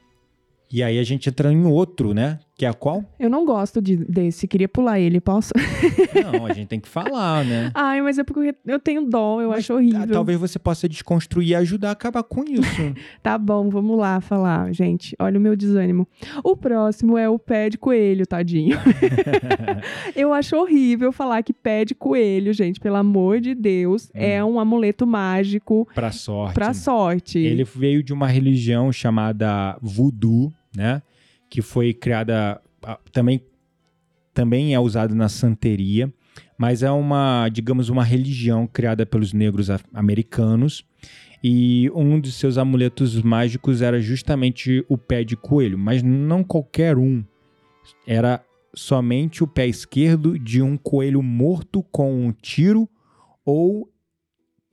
[0.70, 2.38] E aí a gente entra em outro, né?
[2.58, 3.04] Que é qual?
[3.20, 5.52] Eu não gosto de, desse, queria pular ele, posso?
[6.32, 7.70] Não, a gente tem que falar, né?
[7.74, 10.06] Ai, mas é porque eu tenho dó, eu Mas, acho horrível.
[10.10, 12.64] Talvez você possa desconstruir e ajudar a acabar com isso.
[13.22, 15.14] Tá bom, vamos lá falar, gente.
[15.18, 16.06] Olha o meu desânimo.
[16.42, 18.78] O próximo é o pé de coelho, tadinho.
[20.14, 24.58] eu acho horrível falar que pé de coelho, gente, pelo amor de Deus, é um
[24.58, 26.54] amuleto mágico pra sorte.
[26.54, 27.38] pra sorte.
[27.38, 31.02] Ele veio de uma religião chamada Voodoo, né?
[31.56, 32.60] Que foi criada
[33.10, 33.40] também
[34.34, 36.12] também é usada na santeria,
[36.58, 40.84] mas é uma, digamos, uma religião criada pelos negros americanos.
[41.42, 46.98] E um dos seus amuletos mágicos era justamente o pé de coelho, mas não qualquer
[46.98, 47.24] um.
[48.06, 52.86] Era somente o pé esquerdo de um coelho morto com um tiro
[53.46, 53.90] ou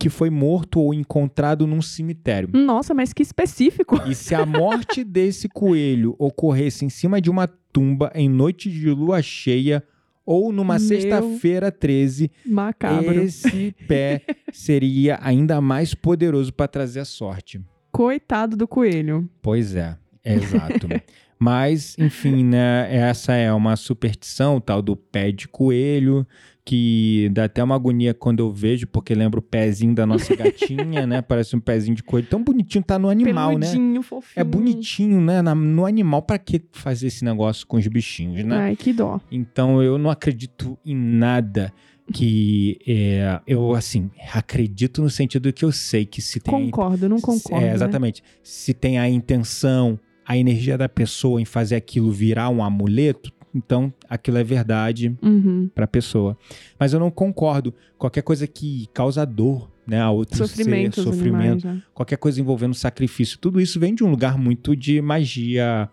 [0.04, 2.50] que foi morto ou encontrado num cemitério.
[2.52, 4.02] Nossa, mas que específico.
[4.06, 8.90] E se a morte desse coelho ocorresse em cima de uma tumba em noite de
[8.90, 9.82] lua cheia
[10.26, 13.14] ou numa sexta-feira 13, Macabro.
[13.22, 17.62] esse pé seria ainda mais poderoso para trazer a sorte.
[17.90, 19.30] Coitado do coelho.
[19.42, 20.86] Pois é, é exato.
[21.44, 22.88] Mas, enfim, né?
[22.90, 26.26] Essa é uma superstição, tal do pé de coelho,
[26.66, 31.06] que dá até uma agonia quando eu vejo, porque lembra o pezinho da nossa gatinha,
[31.06, 31.22] né?
[31.28, 32.28] Parece um pezinho de coelho.
[32.28, 33.68] Tão bonitinho, tá no animal, né?
[33.68, 34.42] Peludinho, fofinho.
[34.42, 35.42] É bonitinho, né?
[35.42, 38.56] Na- no animal, pra que fazer esse negócio com os bichinhos, né?
[38.58, 39.20] Ai, que dó.
[39.30, 41.74] Então eu não acredito em nada
[42.14, 47.20] que é, eu assim acredito no sentido que eu sei que se tem Concordo, não
[47.20, 47.66] concordo.
[47.66, 47.74] é, né?
[47.74, 48.22] exatamente.
[48.44, 53.94] Se tem a intenção, a energia da pessoa em fazer aquilo virar um amuleto, então
[54.10, 55.70] aquilo é verdade Uhum.
[55.76, 56.38] pra pessoa.
[56.80, 57.74] Mas eu não concordo.
[57.98, 61.84] Qualquer coisa que causa dor, né, a outro Sofrimento, ser, sofrimento, animais, né?
[61.94, 65.90] qualquer coisa envolvendo sacrifício, tudo isso vem de um lugar muito de magia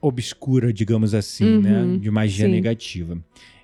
[0.00, 1.98] obscura, digamos assim, Uhum, né?
[1.98, 2.50] De magia sim.
[2.52, 3.18] negativa.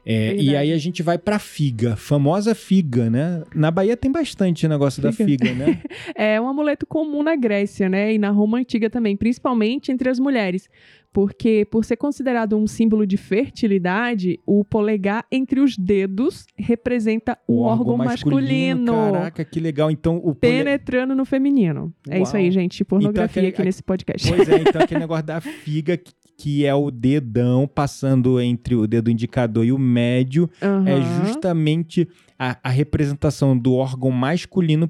[0.05, 3.43] É, e aí a gente vai pra figa, famosa figa, né?
[3.55, 5.47] Na Bahia tem bastante negócio da Figa.
[5.47, 5.83] figa, né?
[6.17, 8.15] É um amuleto comum na Grécia, né?
[8.15, 10.69] E na Roma antiga também, principalmente entre as mulheres.
[11.13, 17.63] Porque, por ser considerado um símbolo de fertilidade, o polegar entre os dedos representa o,
[17.63, 18.93] órgão masculino.
[18.93, 19.91] Caraca, que legal.
[19.91, 21.93] Então o pole- Penetrando no feminino.
[22.09, 22.85] É isso aí, gente.
[22.85, 24.29] Pornografia Então, aquele- aqui nesse podcast.
[24.29, 25.99] Pois é, então aquele negócio da figa,
[26.41, 31.25] que- é o dedão passando entre o dedo indicador e o médio, é Aham.
[31.27, 34.89] justamente a, a representação do órgão masculino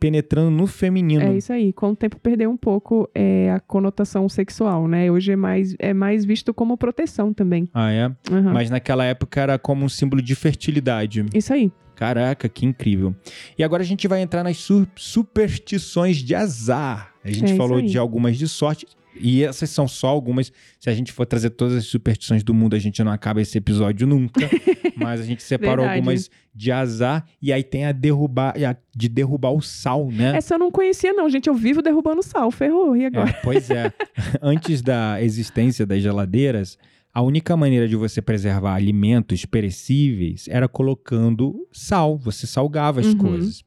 [0.00, 1.22] penetrando no feminino.
[1.22, 1.72] É isso aí.
[1.72, 5.08] Com o tempo perdeu um pouco é, a conotação sexual, né?
[5.10, 7.68] Hoje é mais, é mais visto como proteção também.
[7.72, 8.04] Ah, é?
[8.30, 8.52] Aham.
[8.52, 11.24] Mas naquela época era como um símbolo de fertilidade.
[11.32, 11.70] Isso aí.
[11.94, 13.14] Caraca, que incrível.
[13.56, 17.12] E agora a gente vai entrar nas su- superstições de azar.
[17.24, 18.86] A gente É falou de algumas de sorte.
[19.20, 20.52] E essas são só algumas.
[20.78, 23.56] Se a gente for trazer todas as superstições do mundo, a gente não acaba esse
[23.58, 24.48] episódio nunca.
[24.96, 25.98] Mas a gente separou Verdade.
[25.98, 27.24] algumas de azar.
[27.40, 30.36] E aí tem a derrubar, a de derrubar o sal, né?
[30.36, 31.48] Essa eu não conhecia, não, gente.
[31.48, 32.50] Eu vivo derrubando sal.
[32.50, 32.96] Ferrou.
[32.96, 33.30] E agora?
[33.30, 33.92] É, pois é.
[34.42, 36.76] Antes da existência das geladeiras,
[37.14, 42.18] a única maneira de você preservar alimentos perecíveis era colocando sal.
[42.18, 43.18] Você salgava as Uhum.
[43.18, 43.64] coisas.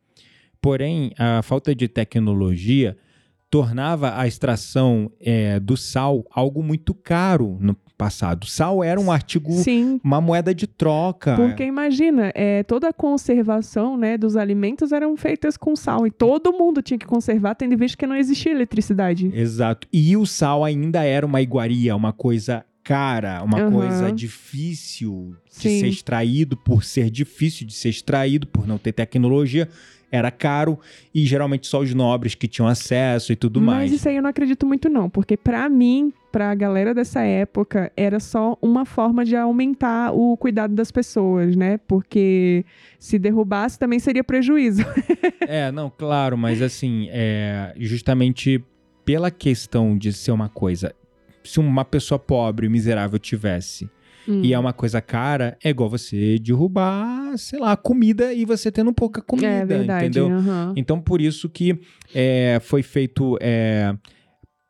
[0.62, 2.96] Porém, a falta de tecnologia
[3.52, 8.48] tornava a extração é, do sal algo muito caro no passado.
[8.48, 10.00] Sal era um artigo, Sim.
[10.04, 11.36] uma moeda de troca.
[11.36, 16.08] Porque imagina, é, toda a conservação né, dos alimentos eram feitas com sal.
[16.08, 19.30] E todo mundo tinha que conservar, tendo em vista que não existia eletricidade.
[19.34, 19.88] Exato.
[19.92, 23.72] E o sal ainda era uma iguaria, uma coisa cara, uma Aham.
[23.72, 25.80] coisa difícil de Sim.
[25.82, 29.70] ser extraído, por ser difícil de ser extraído, por não ter tecnologia,
[30.12, 30.78] era caro
[31.15, 33.91] e geralmente só os nobres que tinham acesso e tudo Mas mais.
[33.93, 35.10] isso aí eu não acredito muito, não.
[35.10, 40.76] Porque pra mim, pra galera dessa época, era só uma forma de aumentar o cuidado
[40.76, 41.78] das pessoas, né?
[41.88, 42.65] Porque
[43.00, 44.84] se derrubasse também seria prejuízo.
[45.47, 48.63] É, não, claro, mas assim, é, justamente
[49.04, 50.93] pela questão de ser uma coisa,
[51.43, 53.89] se uma pessoa pobre, miserável tivesse
[54.28, 54.42] Hum.
[54.44, 58.94] e é uma coisa cara, é igual você derrubar, sei lá, comida e você tendo
[58.94, 60.06] pouca comida, É verdade.
[60.06, 60.30] entendeu?
[60.76, 61.80] Então, por isso que
[62.14, 63.38] é, foi feito.
[63.42, 63.96] é,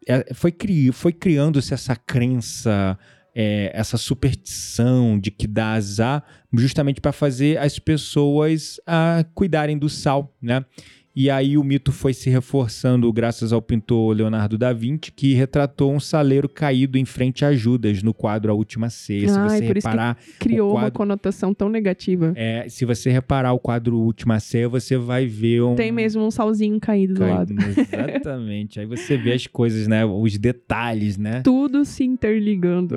[0.08, 2.98] é, foi, cri, foi criando-se essa crença,
[3.36, 9.90] é, essa superstição de que dá azar, justamente para fazer as pessoas ah, cuidarem do
[9.90, 10.66] sal, né?
[11.14, 15.92] E aí o mito foi se reforçando graças ao pintor Leonardo da Vinci, que retratou
[15.94, 19.28] um saleiro caído em frente a Judas no quadro A Última Ceia.
[19.28, 22.32] Se Ai, você por isso reparar, Criou o uma quadro- conotação tão negativa.
[22.36, 26.32] é, se você reparar o quadro Última Ceia, você vai ver um Tem mesmo um
[26.32, 27.54] salzinho caído do lado.
[27.56, 28.80] caído, Exatamente.
[28.80, 30.06] aí você vê as coisas, né?
[30.06, 31.42] Os detalhes, né?
[31.44, 32.96] Tudo se interligando.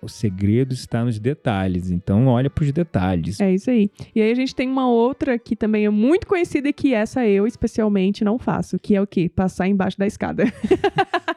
[0.00, 1.90] O, segredo está nos detalhes.
[1.90, 3.40] Então, olha para os detalhes.
[3.40, 3.90] É isso aí.
[4.14, 7.26] E aí a gente tem uma outra que também é muito conhecida e que essa
[7.26, 9.28] eu especialmente não faço, que é o quê?
[9.28, 10.44] Passar embaixo da escada.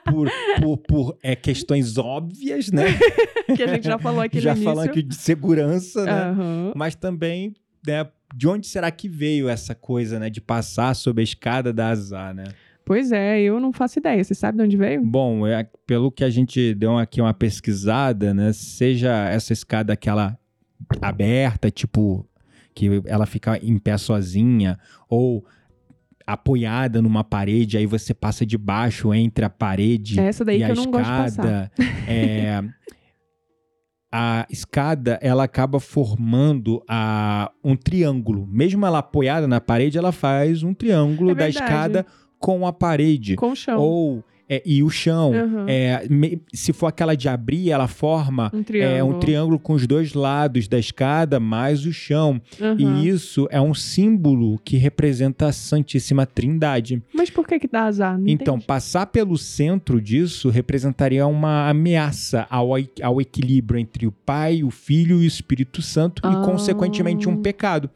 [0.05, 0.29] Por,
[0.61, 2.85] por, por, é, questões óbvias, né?
[3.55, 4.71] que a gente já falou aqui Já no início.
[4.71, 6.11] falando aqui de segurança, né?
[6.11, 6.73] Aham.
[6.75, 8.07] Mas também, né?
[8.33, 10.29] De onde será que veio essa coisa, né?
[10.29, 12.45] De passar sob a escada da azar, né?
[12.85, 14.23] Pois é, eu não faço ideia.
[14.23, 15.03] Você sabe de onde veio?
[15.03, 18.53] Bom, é, pelo que a gente deu aqui uma pesquisada, né?
[18.53, 20.37] Seja essa escada aquela
[21.01, 22.29] aberta, tipo,
[22.75, 24.77] que ela fica em pé sozinha,
[25.09, 25.43] ou
[26.25, 31.71] apoiada numa parede, aí você passa debaixo entre a parede É e a de escada.
[32.07, 32.63] é,
[34.11, 38.47] a escada ela acaba formando a, um triângulo.
[38.47, 42.05] Mesmo ela apoiada na parede, ela faz um triângulo É da escada
[42.39, 43.35] com a parede.
[43.35, 43.79] Com chão.
[43.79, 45.33] Ou é, e o chão.
[45.33, 45.65] Aham.
[45.67, 49.15] É, me- se for aquela de abrir, ela forma Um é, triângulo.
[49.15, 52.39] um triângulo com os dois lados da escada mais o chão.
[52.61, 52.77] Aham.
[53.03, 57.01] E isso é um símbolo que representa a Santíssima Trindade.
[57.13, 58.17] Mas por que que dá azar?
[58.19, 58.67] Não Então, entendi.
[58.67, 62.69] passar pelo centro disso representaria uma ameaça ao,
[63.01, 66.31] ao equilíbrio entre o Pai, o Filho e o Espírito Santo Ah.
[66.41, 67.89] e, consequentemente, um pecado.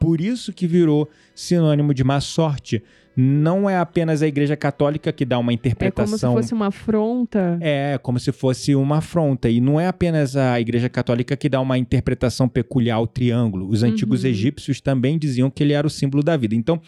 [0.00, 2.82] Por isso que virou sinônimo de má sorte.
[3.16, 6.66] Não é apenas a Igreja Católica que dá uma É como se interpretação fosse uma
[6.68, 7.58] afronta.
[7.60, 9.48] é, como se fosse uma afronta.
[9.50, 13.68] E não é apenas a Igreja Católica que dá uma interpretação peculiar ao triângulo.
[13.68, 14.30] Os antigos Uhum.
[14.30, 16.54] egípcios também diziam que ele era o símbolo da vida.
[16.54, 16.80] Então,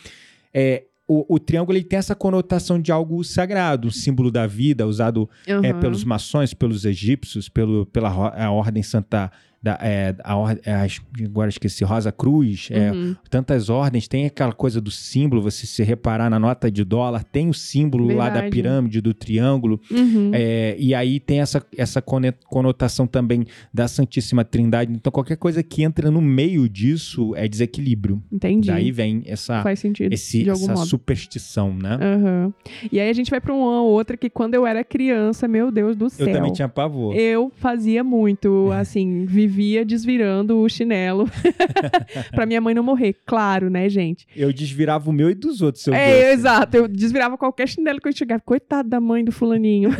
[0.52, 5.28] é, o, o triângulo ele tem essa conotação de algo sagrado, símbolo da vida, usado
[5.46, 5.80] é, Aham.
[5.80, 9.30] pelos maçons, pelos egípcios, pelo, pela a Ordem Santa.
[9.64, 10.34] Da, é, a
[10.66, 13.16] é, as- agora esqueci, Rosa Cruz, é, Uhum.
[13.30, 17.48] tantas ordens, tem aquela coisa do símbolo, você se reparar na nota de dólar, tem
[17.48, 18.50] o símbolo lá da Verdade.
[18.50, 19.80] pirâmide, do triângulo.
[19.90, 20.32] Uhum.
[20.34, 24.92] É, e aí tem essa, essa conotação também da Santíssima Trindade.
[24.92, 28.22] Então, qualquer coisa que entra no meio disso é desequilíbrio.
[28.30, 28.68] Entendi.
[28.68, 30.12] Daí vem essa, Faz sentido.
[30.12, 30.86] esse, essa modo.
[30.86, 31.98] superstição, né?
[32.00, 32.52] Aham.
[32.92, 35.96] E aí a gente vai pra uma outra que quando eu era criança, meu Deus
[35.96, 36.26] do céu.
[36.28, 37.16] Eu também tinha pavor.
[37.16, 39.24] Eu fazia muito, assim,
[39.54, 41.30] vivia desvirando o chinelo
[42.34, 43.14] pra minha mãe não morrer.
[43.24, 44.26] Claro, né, gente?
[44.36, 45.86] Eu desvirava o meu e dos outros.
[45.86, 46.76] eu É, exato.
[46.76, 48.42] Eu desvirava qualquer chinelo que eu chegava.
[48.44, 49.90] Coitado da mãe do fulaninho.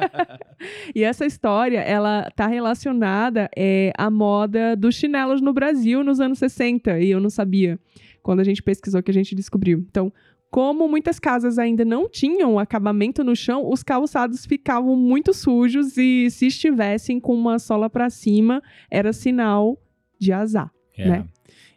[0.94, 6.38] e essa história, ela tá relacionada é, à moda dos chinelos no Brasil nos anos
[6.38, 7.00] 60.
[7.00, 7.78] E eu não sabia.
[8.22, 9.84] Quando a gente pesquisou que a gente descobriu.
[9.88, 10.12] Então,
[10.54, 16.30] como muitas casas ainda não tinham acabamento no chão, os calçados ficavam muito sujos e
[16.30, 19.76] se estivessem com uma sola pra cima, era sinal
[20.16, 20.70] de azar.
[20.96, 21.08] É.
[21.08, 21.24] né?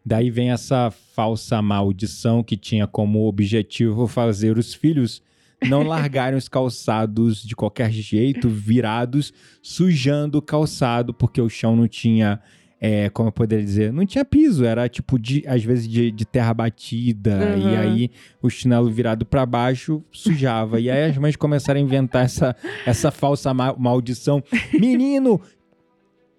[0.05, 5.23] Daí vem essa falsa maldição que tinha como objetivo fazer os filhos
[5.67, 11.87] não largarem os calçados de qualquer jeito, virados, sujando o calçado, porque o chão não
[11.87, 12.39] tinha,
[12.79, 16.25] é, como eu poderia dizer, não tinha piso, era tipo, de, às vezes, de, de
[16.25, 17.79] terra batida, e Uhum.
[17.79, 18.11] aí
[18.41, 20.79] o chinelo virado para baixo sujava.
[20.79, 24.43] e aí as mães começaram a inventar essa, essa falsa ma- maldição.
[24.79, 25.41] Menino,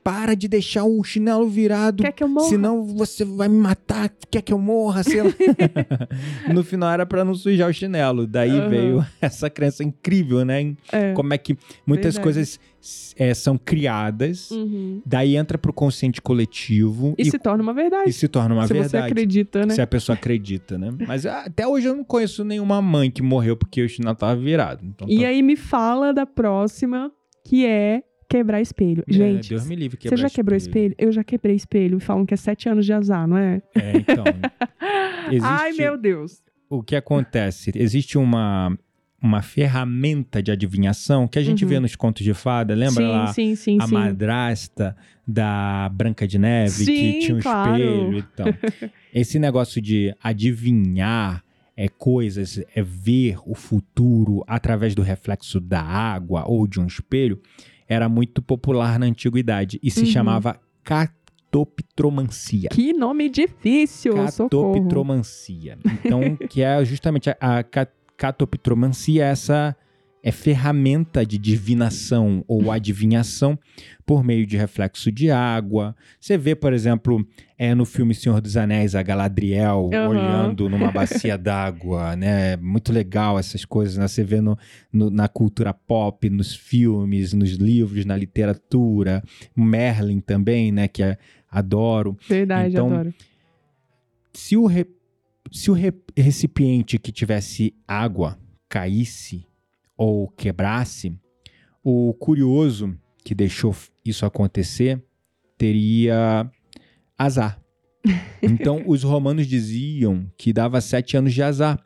[0.08, 2.48] para de deixar o chinelo virado Quer que eu morra?
[2.48, 5.28] Senão você vai me matar, quer que eu morra, sei lá.
[6.52, 8.26] no final era pra não sujar o chinelo.
[8.26, 8.68] Daí Aham.
[8.70, 10.74] veio essa crença incrível, né?
[10.90, 11.12] É.
[11.12, 12.22] Como é que muitas Verdade.
[12.22, 12.60] coisas
[13.18, 15.02] é, são criadas, Uhum.
[15.04, 18.08] daí entra pro consciente coletivo E, se torna uma verdade.
[18.08, 19.06] e se torna uma se você verdade.
[19.12, 19.74] acredita, né?
[19.74, 20.90] Se a pessoa acredita, né?
[21.06, 24.36] Mas ah, até hoje eu não conheço nenhuma mãe que morreu porque o chinelo tava
[24.40, 24.80] virado.
[24.86, 27.12] Então, E tá- aí me fala da próxima,
[27.44, 29.02] que é quebrar espelho.
[29.08, 30.94] É, Gente, Deus me livre você quebrar já quebrou espelho?
[30.98, 31.96] Eu já quebrei espelho.
[31.98, 33.62] E falam que é sete anos de azar, não é?
[33.74, 34.24] É, então.
[35.30, 36.42] Existe- Ai, meu Deus.
[36.68, 37.70] o que acontece?
[37.74, 38.76] Existe uma,
[39.22, 41.70] uma ferramenta de adivinhação que a gente Uhum.
[41.70, 43.26] vê nos contos de fada, lembra sim, lá?
[43.32, 43.94] sim, sim, a sim.
[43.94, 47.72] madrasta da Branca de Neve, Sim, que tinha um claro.
[47.76, 48.18] espelho.
[48.18, 48.46] Então,
[49.12, 51.44] esse negócio de adivinhar
[51.76, 57.40] é, coisas, é ver o futuro através do reflexo da água ou de um espelho,
[57.88, 60.06] era muito popular na antiguidade e se Uhum.
[60.06, 62.68] chamava catoptromancia.
[62.70, 64.72] Que nome difícil, socorro.
[64.74, 65.78] Catoptromancia.
[66.04, 69.76] Então, que é justamente a, a ca- catoptromancia, essa
[70.22, 73.58] é ferramenta de divinação ou adivinhação
[74.04, 75.94] por meio de reflexo de água.
[76.20, 77.24] Você vê, por exemplo,
[77.56, 80.08] é no filme Senhor dos Anéis, a Galadriel Uhum.
[80.08, 82.56] olhando numa bacia d'água, né?
[82.56, 84.08] Muito legal essas coisas, né?
[84.08, 84.58] Você vê no,
[84.92, 89.22] no- na cultura pop, nos filmes, nos livros, na literatura.
[89.54, 90.88] Merlin também, né?
[90.88, 91.16] Que é,
[91.50, 92.16] adoro.
[92.28, 93.14] Verdade, Então, adoro.
[94.34, 94.86] Se o, re-
[95.52, 99.46] se o re- recipiente que tivesse água caísse
[99.98, 101.12] ou quebrasse,
[101.82, 105.02] o curioso que deixou isso acontecer
[105.58, 106.50] teria
[107.18, 107.60] azar.
[108.40, 111.76] Então, os romanos diziam que dava sete anos de azar,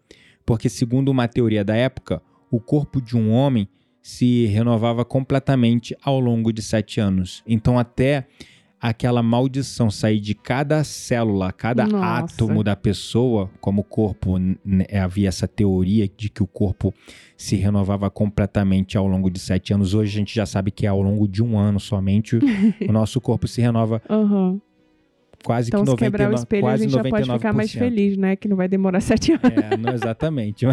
[0.45, 3.67] porque, segundo uma teoria da época, o corpo de um homem
[4.03, 7.43] se renovava completamente ao longo de sete anos.
[7.47, 8.27] Então, até
[8.83, 12.05] aquela maldição sair de cada célula, cada Nossa.
[12.25, 16.93] átomo da pessoa, como o corpo, n- n- havia essa teoria de que o corpo
[17.37, 19.95] se renovava completamente ao longo de sete anos.
[19.95, 22.41] Hoje a gente já sabe que é ao longo de um ano somente o
[22.93, 24.61] nosso corpo se renova Aham.
[25.45, 25.99] Quase Então, que se 99%.
[25.99, 27.79] quebrar o espelho, a quase gente já pode ficar mais 99%.
[27.79, 28.37] feliz, né?
[28.37, 29.43] Que não vai demorar sete anos.
[29.45, 30.67] É, não exatamente.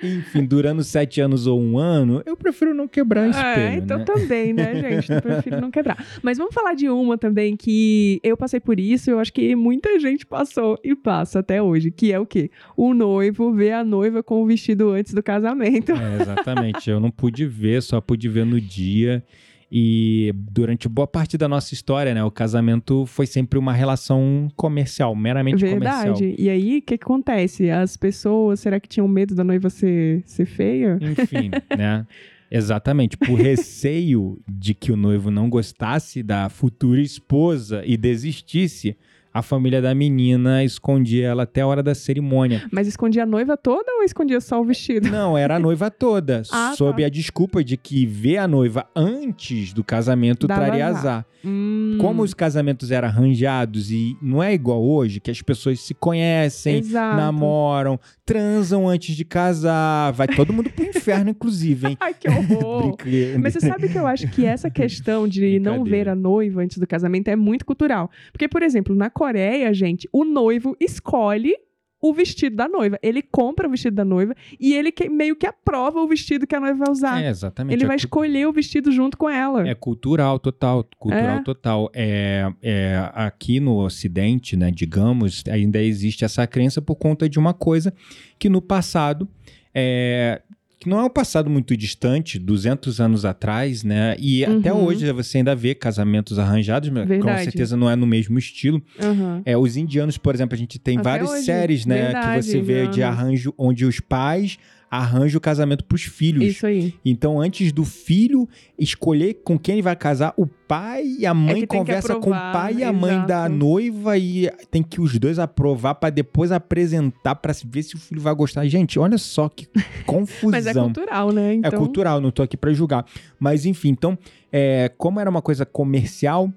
[0.00, 3.60] Enfim, durando sete anos ou um ano, eu prefiro não quebrar espelho.
[3.60, 4.04] É, então né?
[4.04, 5.10] também, né, gente?
[5.12, 6.04] Eu prefiro não quebrar.
[6.22, 9.98] Mas vamos falar de uma também que eu passei por isso, eu acho que muita
[9.98, 12.48] gente passou e passa até hoje, que é o quê?
[12.76, 15.90] O noivo vê a noiva com o vestido antes do casamento.
[15.92, 16.88] É, exatamente.
[16.88, 19.24] Eu não pude ver, só pude ver no dia.
[19.70, 22.24] E durante boa parte da nossa história, né?
[22.24, 26.14] O casamento foi sempre uma relação comercial, meramente comercial.
[26.14, 26.34] Verdade.
[26.38, 27.70] E aí, o que, que acontece?
[27.70, 30.98] As pessoas, será que tinham medo da noiva ser, ser feia?
[31.02, 32.06] Enfim, né?
[32.50, 33.16] Exatamente.
[33.16, 38.96] Por receio de que o noivo não gostasse da futura esposa e desistisse,
[39.32, 42.64] a família da menina escondia ela até a hora da cerimônia.
[42.72, 45.08] Mas escondia a noiva toda ou escondia só o vestido?
[45.10, 47.06] Não, era a noiva toda, Ah, sob tá.
[47.06, 51.26] a desculpa de que ver a noiva antes do casamento Dava traria azar.
[51.44, 55.94] Hum, Como os casamentos eram arranjados e não é igual hoje, que as pessoas se
[55.94, 57.16] conhecem, Exato.
[57.16, 61.96] namoram, transam antes de casar, vai todo mundo pro inferno, inclusive, hein?
[62.00, 62.96] Ai, que horror!
[63.40, 66.78] Mas você sabe que eu acho que essa questão de não ver a noiva antes
[66.78, 68.10] do casamento é muito cultural.
[68.32, 71.54] Porque, por exemplo, na Coreia, gente, o noivo escolhe
[72.00, 72.96] o vestido da noiva.
[73.02, 76.54] Ele compra o vestido da noiva e ele que- meio que aprova o vestido que
[76.54, 77.20] a noiva vai usar.
[77.20, 77.74] É, exatamente.
[77.74, 79.68] ele é vai cu- escolher o vestido junto com ela.
[79.68, 81.42] É cultural total, cultural É.
[81.42, 81.90] total.
[81.92, 87.52] É, é, aqui no Ocidente, né, digamos, ainda existe essa crença por conta de uma
[87.52, 87.92] coisa
[88.38, 89.28] que no passado,
[89.74, 90.40] é,
[90.78, 94.84] que não é um passado muito distante, 200 anos atrás, né, e até Uhum.
[94.84, 98.80] hoje você ainda vê casamentos arranjados, mas com certeza não é no mesmo estilo.
[99.00, 99.42] Aham.
[99.44, 101.44] É, os indianos, por exemplo, a gente tem Até várias hoje.
[101.44, 104.58] séries, né, que Verdade, você vê de arranjo, onde os pais
[104.90, 106.44] arranjam o casamento para os filhos.
[106.44, 106.94] Isso aí.
[107.04, 108.48] Então, antes do filho
[108.78, 112.16] escolher com quem ele vai casar, o pai e a mãe É tem que conversa
[112.16, 113.28] com o pai e a mãe exato.
[113.28, 117.98] da noiva e tem que os dois aprovar para depois apresentar para ver se o
[117.98, 118.66] filho vai gostar.
[118.66, 119.68] Gente, olha só que
[120.06, 120.50] confusão.
[120.50, 121.54] Mas é cultural, né?
[121.54, 123.04] Então, É cultural, não tô aqui para julgar.
[123.38, 124.18] Mas enfim, então,
[124.52, 126.52] é, como era uma coisa comercial,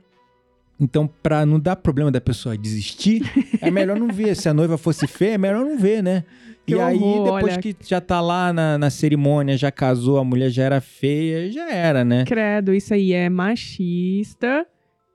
[0.82, 3.22] então para não dar problema da pessoa desistir,
[3.62, 4.36] é melhor não ver.
[4.36, 6.24] Se a noiva fosse feia, é melhor não ver, né?
[6.65, 7.62] Que e aí, horror, depois olha.
[7.62, 11.72] que já tá lá na, na cerimônia, já casou, a mulher já era feia, já
[11.72, 12.24] era, né?
[12.26, 14.65] Credo, isso aí é machista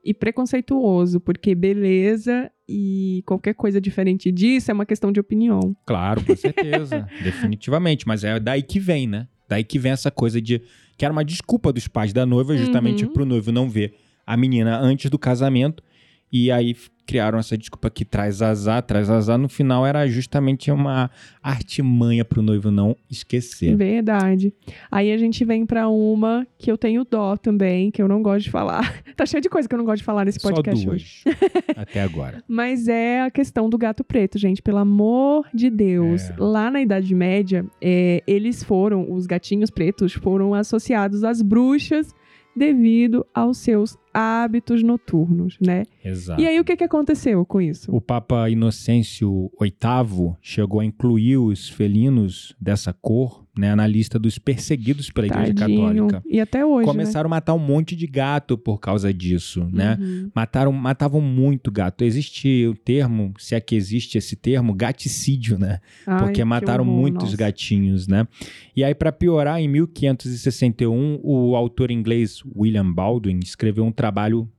[0.03, 5.75] e preconceituoso, porque beleza e qualquer coisa diferente disso é uma questão de opinião.
[5.85, 7.07] Claro, com certeza.
[7.23, 8.07] definitivamente.
[8.07, 9.27] Mas é daí que vem, né?
[9.49, 10.61] Daí que vem essa coisa de.
[10.97, 13.13] Que era uma desculpa dos pais da noiva, justamente Uhum.
[13.13, 13.93] pro noivo não ver
[14.27, 15.81] a menina antes do casamento.
[16.29, 19.37] E aí criaram essa desculpa que traz azar, traz azar.
[19.37, 21.09] No final era justamente uma
[21.41, 23.77] artimanha pro noivo não esquecer.
[23.77, 24.53] Verdade.
[24.91, 28.43] Aí a gente vem pra uma que eu tenho dó também, que eu não gosto
[28.43, 29.01] de falar.
[29.15, 31.21] tá cheio de coisa que eu não gosto de falar nesse Só podcast hoje.
[31.23, 31.37] duas.
[31.77, 32.43] Até agora.
[32.45, 34.61] Mas é a questão do gato preto, gente.
[34.61, 36.29] Pelo amor de Deus.
[36.29, 36.35] É.
[36.37, 42.13] Lá na Idade Média, é, eles foram, os gatinhos pretos foram associados às bruxas
[42.57, 45.83] devido aos seus hábitos noturnos, né?
[46.03, 46.41] Exato.
[46.41, 47.95] E aí, o que, que aconteceu com isso?
[47.95, 54.37] O Papa Inocêncio VIII chegou a incluir os felinos dessa cor né, na lista dos
[54.37, 56.07] perseguidos pela Igreja Tadinho.
[56.07, 56.23] Católica.
[56.29, 59.95] E até hoje, Começaram a matar um monte de gato por causa disso, né?
[59.95, 59.97] né?
[59.99, 60.31] Uhum.
[60.33, 62.03] Mataram, matavam muito gato.
[62.03, 65.79] Existe o termo, se é que existe esse termo, gaticídio, né?
[66.05, 67.37] Ai, Porque que mataram horror, muitos nossa.
[67.37, 68.27] gatinhos, né?
[68.75, 74.49] E aí, para piorar, em 1561, o autor inglês William Baldwin escreveu um trabalho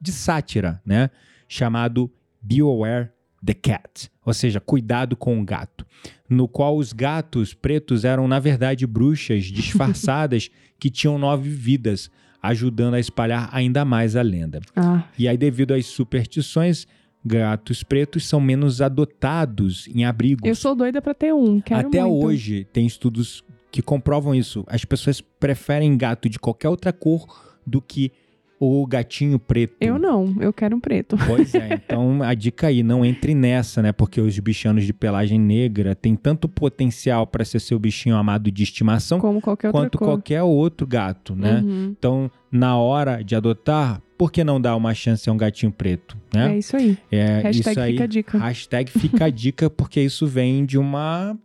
[0.00, 1.10] de sátira, né?
[1.48, 2.10] Chamado
[2.42, 3.10] Beware
[3.44, 4.10] the Cat.
[4.28, 5.86] Ou seja, cuidado com o gato,
[6.28, 12.10] no qual os gatos pretos eram, na verdade, bruxas disfarçadas que tinham nove vidas,
[12.42, 14.60] ajudando a espalhar ainda mais a lenda.
[14.76, 16.86] Ah, E aí, devido às superstições,
[17.24, 20.46] gatos pretos são menos adotados em abrigos.
[20.48, 21.60] eu sou doida pra ter um.
[21.60, 22.26] Quero Até muito.
[22.26, 24.64] hoje, tem estudos que comprovam isso.
[24.66, 27.26] As pessoas preferem gato de qualquer outra cor
[27.66, 28.12] do que
[28.60, 29.76] o gatinho preto.
[29.80, 31.16] Eu não, eu quero um preto.
[31.26, 33.92] Pois é, então a dica aí, não entre nessa, né?
[33.92, 38.62] Porque os bichanos de pelagem negra têm tanto potencial para ser seu bichinho amado de
[38.62, 40.08] estimação Como qualquer quanto cor.
[40.08, 41.60] qualquer outro gato, né?
[41.64, 41.94] Uhum.
[41.96, 46.16] Então, na hora de adotar, por que não dar uma chance a um gatinho preto,
[46.34, 46.54] né?
[46.54, 46.98] É isso aí.
[47.12, 48.38] É, Hashtag isso aí, fica a dica.
[48.38, 51.38] Hashtag fica a dica, porque isso vem de uma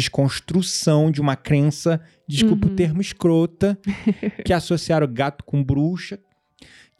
[0.00, 2.72] desconstrução de uma crença, desculpa Uhum.
[2.72, 3.78] o termo escrota,
[4.44, 6.18] que associaram gato com bruxa,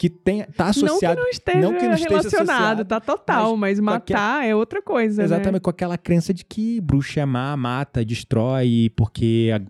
[0.01, 2.99] que tem, tá Não que associado não esteja não que não esteja relacionado, associado, tá
[2.99, 5.59] total, mas, com matar é outra coisa, exatamente né?
[5.59, 9.61] com aquela crença de que bruxa é má, mata, destrói, porque a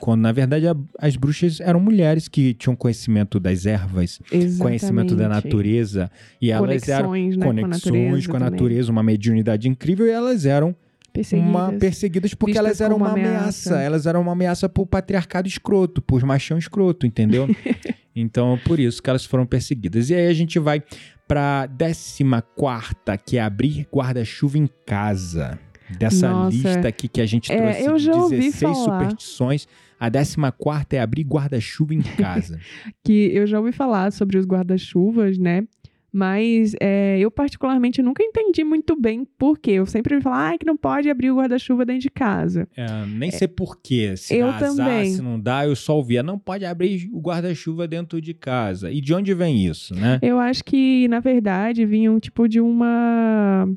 [0.00, 4.58] quando na verdade a- as bruxas eram mulheres que tinham conhecimento das ervas, Exatamente.
[4.58, 6.10] conhecimento da natureza
[6.42, 10.74] e elas eram Conexões, né, conexões com a natureza, uma mediunidade incrível, e elas eram
[11.14, 11.48] Perseguidas.
[11.50, 13.38] uma perseguidas porque Vistas elas eram uma ameaça.
[13.38, 13.80] ameaça.
[13.80, 17.46] Elas eram uma ameaça pro patriarcado escroto, pros machão escroto, entendeu?
[18.14, 20.10] então, por isso que elas foram perseguidas.
[20.10, 20.82] E aí a gente vai
[21.28, 25.58] pra décima quarta, que é abrir guarda-chuva em casa.
[25.98, 26.56] Dessa Nossa.
[26.56, 29.00] lista aqui que a gente É, trouxe eu já ouvi 16 falar.
[29.00, 29.68] superstições,
[30.00, 32.58] a décima quarta é abrir guarda-chuva em casa.
[33.04, 35.62] que eu já ouvi falar sobre os guarda-chuvas, né?
[36.16, 39.72] Mas é, eu particularmente nunca entendi muito bem por quê.
[39.72, 42.68] Eu sempre falar ah, que não pode abrir o guarda-chuva dentro de casa.
[42.76, 45.10] É, nem sei porquê, se Eu dá azar, também.
[45.10, 48.92] se não dá, eu só ouvia, não pode abrir o guarda-chuva dentro de casa.
[48.92, 50.20] E de onde vem isso, né?
[50.22, 53.68] Eu acho que, na verdade, vinham tipo de uma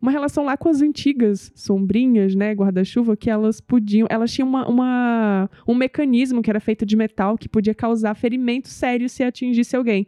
[0.00, 4.68] uma relação lá com as antigas sombrinhas, né, guarda-chuva, que elas podiam, elas tinham uma,
[4.68, 9.74] uma- um mecanismo que era feito de metal que podia causar ferimento sério se atingisse
[9.74, 10.06] alguém.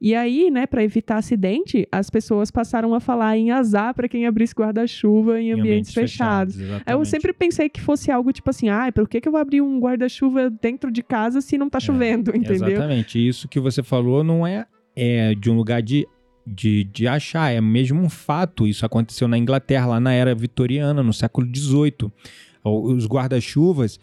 [0.00, 4.26] E aí, né, para evitar acidente, as pessoas passaram a falar em azar para quem
[4.26, 6.56] abrisse guarda-chuva em, ambientes, fechados.
[6.56, 7.08] Aí eu exatamente.
[7.08, 9.80] sempre pensei que fosse algo tipo assim, ah, por que, que eu vou abrir um
[9.80, 12.68] guarda-chuva dentro de casa se não tá chovendo, entendeu?
[12.68, 13.26] Exatamente.
[13.26, 16.06] Isso que você falou não é, é de um lugar de,
[16.46, 18.68] de, de achar, é mesmo um fato.
[18.68, 22.12] Isso aconteceu na Inglaterra, lá na era vitoriana, no século XVIII.
[22.62, 23.98] Os guarda-chuvas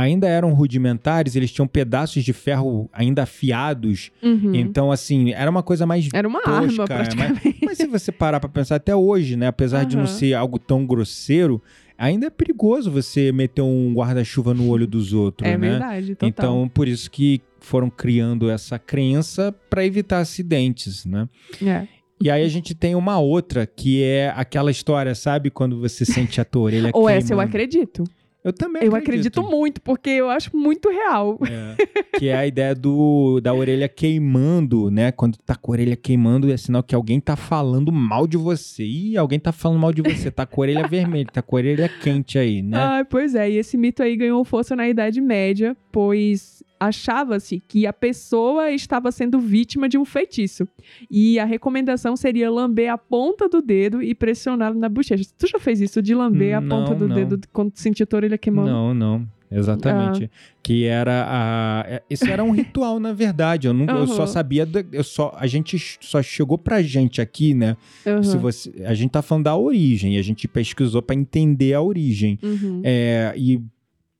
[0.00, 4.10] ainda eram rudimentares, eles tinham pedaços de ferro ainda afiados.
[4.22, 4.54] Uhum.
[4.54, 7.58] Então, assim, era uma coisa mais Era uma tosca, arma, é, mas- praticamente.
[7.64, 9.46] Mas se você parar pra pensar até hoje, né?
[9.46, 11.62] Apesar de não ser algo tão grosseiro,
[11.96, 15.68] ainda é perigoso você meter um guarda-chuva no olho dos outros, É né?
[15.70, 16.28] verdade, total.
[16.28, 21.28] Então, por isso que foram criando essa crença para evitar acidentes, né?
[21.64, 21.86] É.
[22.20, 25.50] E aí a gente tem uma outra que é aquela história, sabe?
[25.50, 27.48] Quando você sente a tua orelha Ou essa eu queimando.
[27.48, 28.04] acredito.
[28.44, 31.38] Eu também Eu acredito muito, porque eu acho muito real.
[31.42, 35.10] É, que é a ideia do, da orelha queimando, né?
[35.10, 38.84] Quando tá com a orelha queimando, é sinal que alguém tá falando mal de você.
[38.84, 40.30] Ih, alguém tá falando mal de você.
[40.30, 42.78] Tá com a orelha vermelha, tá com a orelha quente aí, né?
[42.78, 47.86] Ah, pois é, e esse mito aí ganhou força na Idade Média, pois achava-se que
[47.86, 50.66] a pessoa estava sendo vítima de um feitiço.
[51.10, 55.24] E a recomendação seria lamber a ponta do dedo e pressioná-lo na bochecha.
[55.38, 57.14] Tu já fez isso de lamber a Não, ponta do não.
[57.16, 58.70] dedo quando sentiu tua orelha queimando?
[58.70, 59.28] Não, não.
[59.50, 60.24] Exatamente.
[60.24, 60.58] Ah.
[60.62, 61.84] Que era a.
[61.88, 63.66] é- Isso era um ritual, na verdade.
[63.66, 64.66] Eu, nunca, eu só sabia.
[64.66, 67.74] da- eu só, a gente só chegou pra gente aqui, né?
[68.06, 68.22] Aham.
[68.22, 70.18] Se você, a gente tá falando da origem.
[70.18, 72.38] A gente pesquisou pra entender a origem.
[72.42, 72.82] Uhum.
[72.84, 73.58] É, e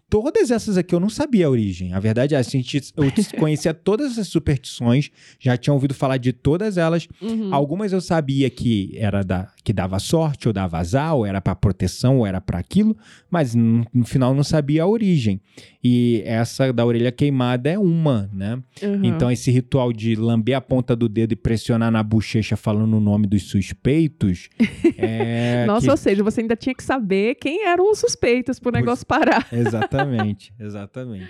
[0.08, 1.92] todas essas aqui eu não sabia a origem.
[1.92, 3.04] A verdade é, a gente, eu
[3.38, 7.08] conhecia todas essas superstições, já tinha ouvido falar de todas elas.
[7.20, 7.54] Uhum.
[7.54, 11.54] Algumas eu sabia que era da, que dava sorte, ou dava azar, ou era para
[11.54, 12.96] proteção, ou era para aquilo,
[13.30, 15.42] mas no, no final não sabia a origem.
[15.84, 18.58] E essa da orelha queimada é uma, né?
[18.82, 19.04] Uhum.
[19.04, 23.00] Então esse ritual de lamber a ponta do dedo e pressionar na bochecha falando o
[23.00, 24.48] nome dos suspeitos
[24.96, 28.72] é Nossa, que- ou seja, você ainda tinha que saber quem eram os suspeitos pro
[28.72, 29.46] Pois- negócio parar.
[29.52, 31.28] Exatamente, exatamente.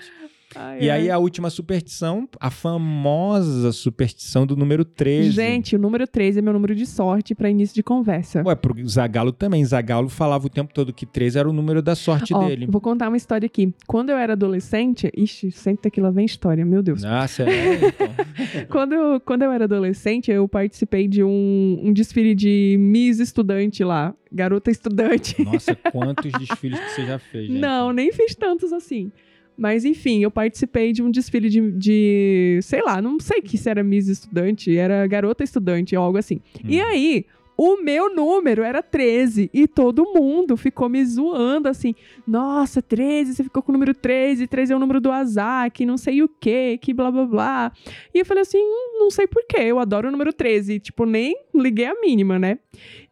[0.54, 5.30] Ai, E aí a última superstição, a famosa superstição do número 13.
[5.30, 8.42] Gente, o número 13 é meu número de sorte pra início de conversa.
[8.44, 9.64] Ué, pro Zagalo também.
[9.64, 12.66] Zagalo falava o tempo todo que 13 era o número da sorte Ó, dele.
[12.68, 13.74] Vou contar uma história aqui.
[13.86, 17.02] Quando eu era adolescente, ixi, senta que lá vem história, meu Deus.
[17.02, 18.08] Nossa, é, então.
[18.68, 23.82] Quando eu, quando eu era adolescente, eu participei de um, um desfile de Miss Estudante
[23.82, 25.42] lá, garota estudante.
[25.42, 27.58] Nossa, quantos desfiles que você já fez, gente.
[27.58, 29.10] Não, nem fiz tantos assim.
[29.58, 33.68] Mas enfim, eu participei de um desfile de, de sei lá, não sei que se
[33.68, 36.40] era Miss Estudante, era garota estudante ou algo assim.
[36.64, 36.84] E Hum.
[36.86, 37.26] aí,
[37.60, 41.92] O meu número era 13 e todo mundo ficou me zoando assim.
[42.24, 45.84] Nossa, 13, você ficou com o número 13, 13 é o número do azar, que
[45.84, 47.72] não sei o quê, que blá blá blá.
[48.14, 50.78] E eu falei assim, hum, não sei porquê, eu adoro o número 13.
[50.78, 52.60] Tipo, nem liguei a mínima, né?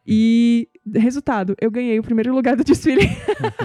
[0.07, 3.09] E resultado, eu ganhei o primeiro lugar do desfile.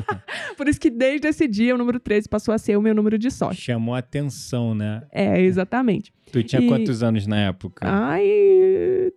[0.56, 3.18] Por isso que desde esse dia o número 13 passou a ser o meu número
[3.18, 3.60] de sorte.
[3.60, 5.02] Chamou atenção, né?
[5.12, 6.12] É, exatamente.
[6.30, 7.86] Tu tinha E- quantos anos na época?
[7.86, 8.24] Ai,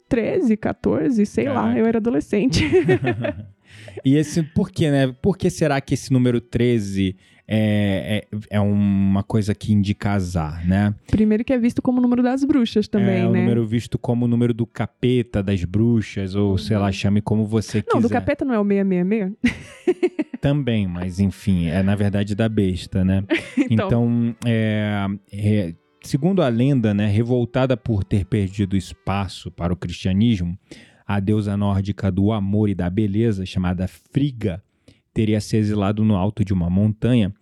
[0.10, 1.80] 13, 14, sei lá, Caraca.
[1.80, 2.64] eu era adolescente.
[4.06, 5.14] E esse, por que, né?
[5.22, 7.16] Por que será que esse número 13
[7.48, 10.96] é, é, é uma coisa que indica azar, né?
[11.08, 13.40] Primeiro que é visto como o número das bruxas também, é o né?
[13.40, 17.84] número visto como o número do capeta, das bruxas, ou sei lá, chame como você
[17.88, 18.14] Não, do quiser.
[18.14, 19.34] capeta não é o 666?
[20.42, 23.24] Também, mas enfim, é na verdade da besta, né?
[23.70, 23.86] Então.
[23.88, 30.58] Então, é, é, segundo a lenda, né, revoltada por ter perdido espaço para o cristianismo,
[31.06, 34.62] a deusa nórdica do amor e da beleza, chamada Frigga,
[35.16, 37.34] teria se exilado no alto de uma montanha,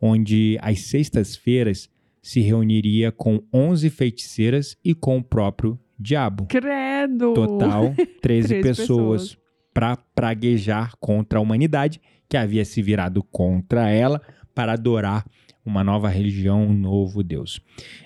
[0.00, 1.88] onde às sextas-feiras
[2.20, 6.46] se reuniria com 11 feiticeiras e com o próprio diabo.
[6.46, 7.32] Credo!
[7.32, 9.38] Total, 13, 13 pessoas pessoas.
[9.72, 14.20] para praguejar contra a humanidade, que havia se virado contra ela
[14.52, 15.24] para adorar
[15.64, 17.60] uma nova religião, um novo Deus.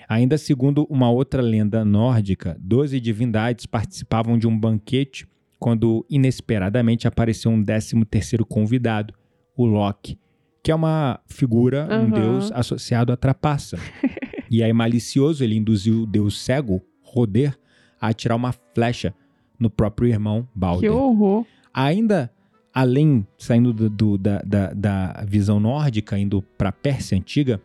[0.07, 5.27] Ainda segundo uma outra lenda nórdica, 12 divindades participavam de um banquete
[5.59, 9.13] quando inesperadamente apareceu um décimo terceiro convidado,
[9.55, 10.19] o Loki,
[10.63, 12.09] que é uma figura, um Aham.
[12.11, 13.77] deus associado à trapaça.
[14.51, 17.57] e aí, malicioso, ele induziu o deus cego, Roder,
[17.99, 19.13] a atirar uma flecha
[19.59, 20.91] no próprio irmão Que Balder.
[20.93, 21.45] horror!
[21.73, 22.31] Ainda
[22.73, 27.59] além, saindo do- do- da, da- da visão nórdica, indo para a Pérsia Antiga,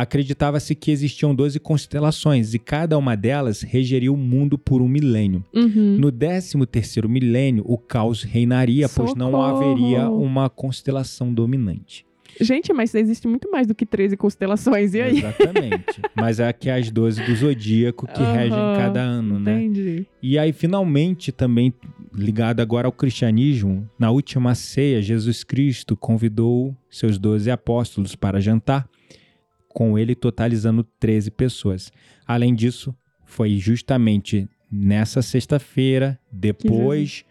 [0.00, 5.44] acreditava-se que existiam 12 constelações e cada uma delas regeria o mundo por um milênio.
[5.54, 5.96] Uhum.
[5.98, 9.56] No 13 terceiro milênio, o caos reinaria, pois não Socorro!
[9.56, 12.06] haveria uma constelação dominante.
[12.40, 15.18] Gente, mas existe muito mais do que 13 constelações, e aí?
[15.18, 16.00] Exatamente.
[16.14, 19.62] Mas é aqui as 12 do zodíaco que regem Aham, cada ano, né?
[19.62, 20.06] Entendi.
[20.22, 21.74] E aí, finalmente, também
[22.14, 28.88] ligado agora ao cristianismo, na última ceia, Jesus Cristo convidou seus doze apóstolos para jantar,
[29.72, 31.92] com ele totalizando 13 pessoas.
[32.26, 32.94] Além disso,
[33.24, 37.24] foi justamente nessa sexta-feira, depois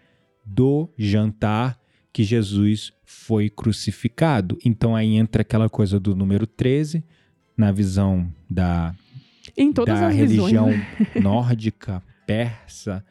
[0.46, 1.80] do jantar,
[2.12, 4.58] que Jesus foi crucificado.
[4.66, 7.04] Então aí entra aquela coisa do número 13,
[7.56, 8.96] na visão da
[9.86, 11.24] da religião visões.
[11.24, 13.04] nórdica, persa,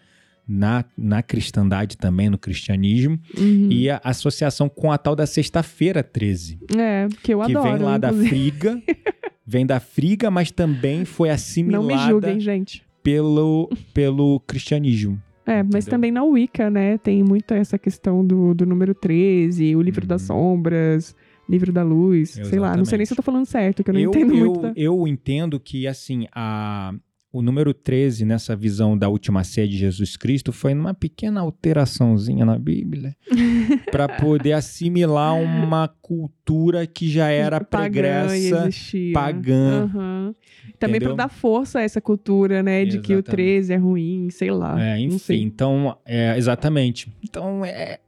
[0.49, 3.69] na, na cristandade também, no cristianismo, Uhum.
[3.71, 7.73] e a associação com a tal da Sexta-feira 13, É, que eu que adoro.
[7.75, 8.29] vem lá da inclusive.
[8.31, 8.83] Friga,
[9.47, 12.83] vem da Friga, mas também foi Não me assimilada julguem, gente.
[13.03, 15.21] pelo, pelo cristianismo.
[15.47, 15.91] É, mas Entendeu?
[15.91, 16.99] também na Wicca, né?
[16.99, 20.27] Tem muito essa questão do, do número 13, o livro das Uhum.
[20.27, 21.17] sombras,
[21.49, 22.77] livro da luz, sei lá.
[22.77, 24.61] Não sei nem se eu tô falando certo, que eu não eu, entendo eu, muito.
[24.61, 24.73] Da...
[24.77, 26.93] eu entendo que, assim, a,
[27.31, 32.45] o número 13, nessa visão da última ceia de Jesus Cristo, foi numa pequena alteraçãozinha
[32.45, 33.15] na Bíblia
[33.93, 38.69] para poder assimilar uma cultura que já era Pagã pregressa,
[39.13, 39.85] pagã.
[39.85, 40.35] Aham.
[40.79, 42.85] Também pra dar força a essa cultura, né?
[42.85, 43.31] De que o Exatamente.
[43.31, 44.83] 13 é ruim, sei lá.
[44.83, 45.43] É, enfim, sei.
[45.43, 47.13] então, é, exatamente.
[47.23, 47.99] Então, é.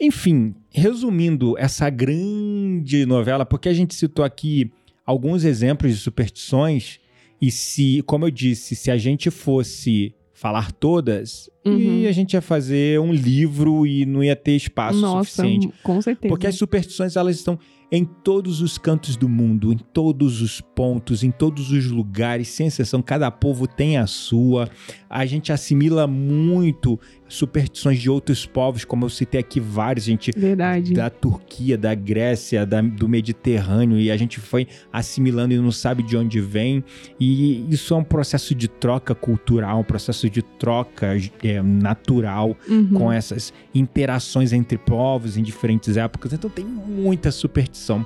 [0.00, 4.72] Enfim, resumindo essa grande novela, porque a gente citou aqui
[5.04, 6.98] alguns exemplos de superstições,
[7.42, 12.00] e se, como eu disse, se a gente fosse falar todas, Uhum.
[12.00, 15.70] e a gente ia fazer um livro e não ia ter espaço Nossa, suficiente.
[15.82, 16.28] com certeza.
[16.28, 17.56] Porque as superstições, elas estão
[17.92, 22.66] em todos os cantos do mundo, em todos os pontos, em todos os lugares, sem
[22.66, 23.00] exceção.
[23.02, 24.68] Cada povo tem a sua.
[25.08, 26.98] A gente assimila muito
[27.32, 30.30] superstições de outros povos, como eu citei aqui vários, gente.
[30.36, 30.92] Verdade.
[30.92, 36.02] Da Turquia, da Grécia, da- do Mediterrâneo, e a gente foi assimilando e não sabe
[36.02, 36.84] de onde vem.
[37.18, 42.88] E isso é um processo de troca cultural, um processo de troca é, natural Uhum.
[42.92, 46.32] com essas interações entre povos em diferentes épocas.
[46.32, 48.04] Então tem muita superstição.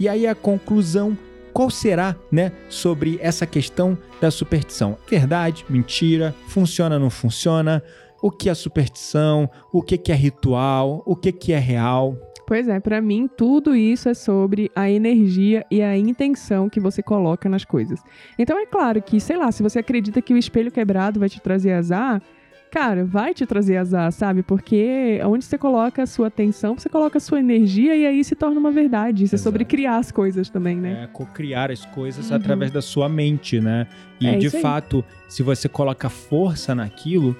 [0.00, 1.16] E aí a conclusão,
[1.52, 4.98] qual será, né, sobre essa questão da superstição?
[5.08, 7.80] Verdade, mentira, funciona, não funciona?
[8.26, 9.50] O que é superstição?
[9.70, 11.02] O que que é ritual?
[11.04, 12.16] O que que é real?
[12.46, 17.02] Pois é, pra mim tudo isso é sobre a energia e a intenção que você
[17.02, 18.00] coloca nas coisas.
[18.38, 21.38] Então é claro que, sei lá, se você acredita que o espelho quebrado vai te
[21.38, 22.22] trazer azar,
[22.70, 24.42] cara, vai te trazer azar, sabe?
[24.42, 28.34] Porque onde você coloca a sua atenção, você coloca a sua energia e aí se
[28.34, 29.24] torna uma verdade.
[29.24, 29.70] Isso é sobre Exato.
[29.70, 31.04] criar as coisas também, né?
[31.04, 32.36] É co-criar as coisas Uhum.
[32.36, 33.86] através da sua mente, né?
[34.18, 34.62] E É de isso aí.
[34.62, 37.36] fato, se você coloca força naquilo,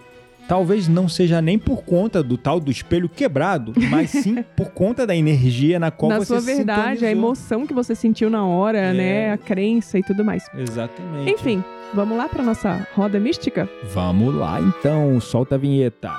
[0.48, 5.06] talvez não seja nem por conta do tal do espelho quebrado, mas sim por conta
[5.06, 8.78] da energia na qual Na você sua verdade, a emoção que você sentiu na hora,
[8.78, 8.92] É.
[8.92, 9.32] né?
[9.32, 10.44] A crença e tudo mais.
[10.56, 11.30] Exatamente.
[11.32, 13.68] Enfim, vamos lá pra nossa roda mística?
[13.92, 16.10] Vamos lá então, solta a vinheta.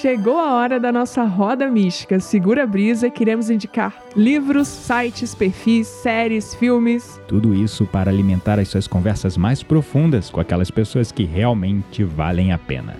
[0.00, 2.20] Chegou a hora da nossa roda mística.
[2.20, 7.18] Segura a brisa, queremos indicar livros, sites, perfis, séries, filmes.
[7.26, 12.52] Tudo isso para alimentar as suas conversas mais profundas com aquelas pessoas que realmente valem
[12.52, 12.94] a pena.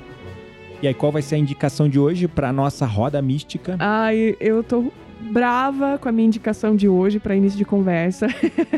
[0.80, 3.76] E aí, qual vai ser a indicação de hoje para nossa roda mística?
[3.78, 4.90] Ai, eu tô
[5.30, 8.26] brava com a minha indicação de hoje para início de conversa.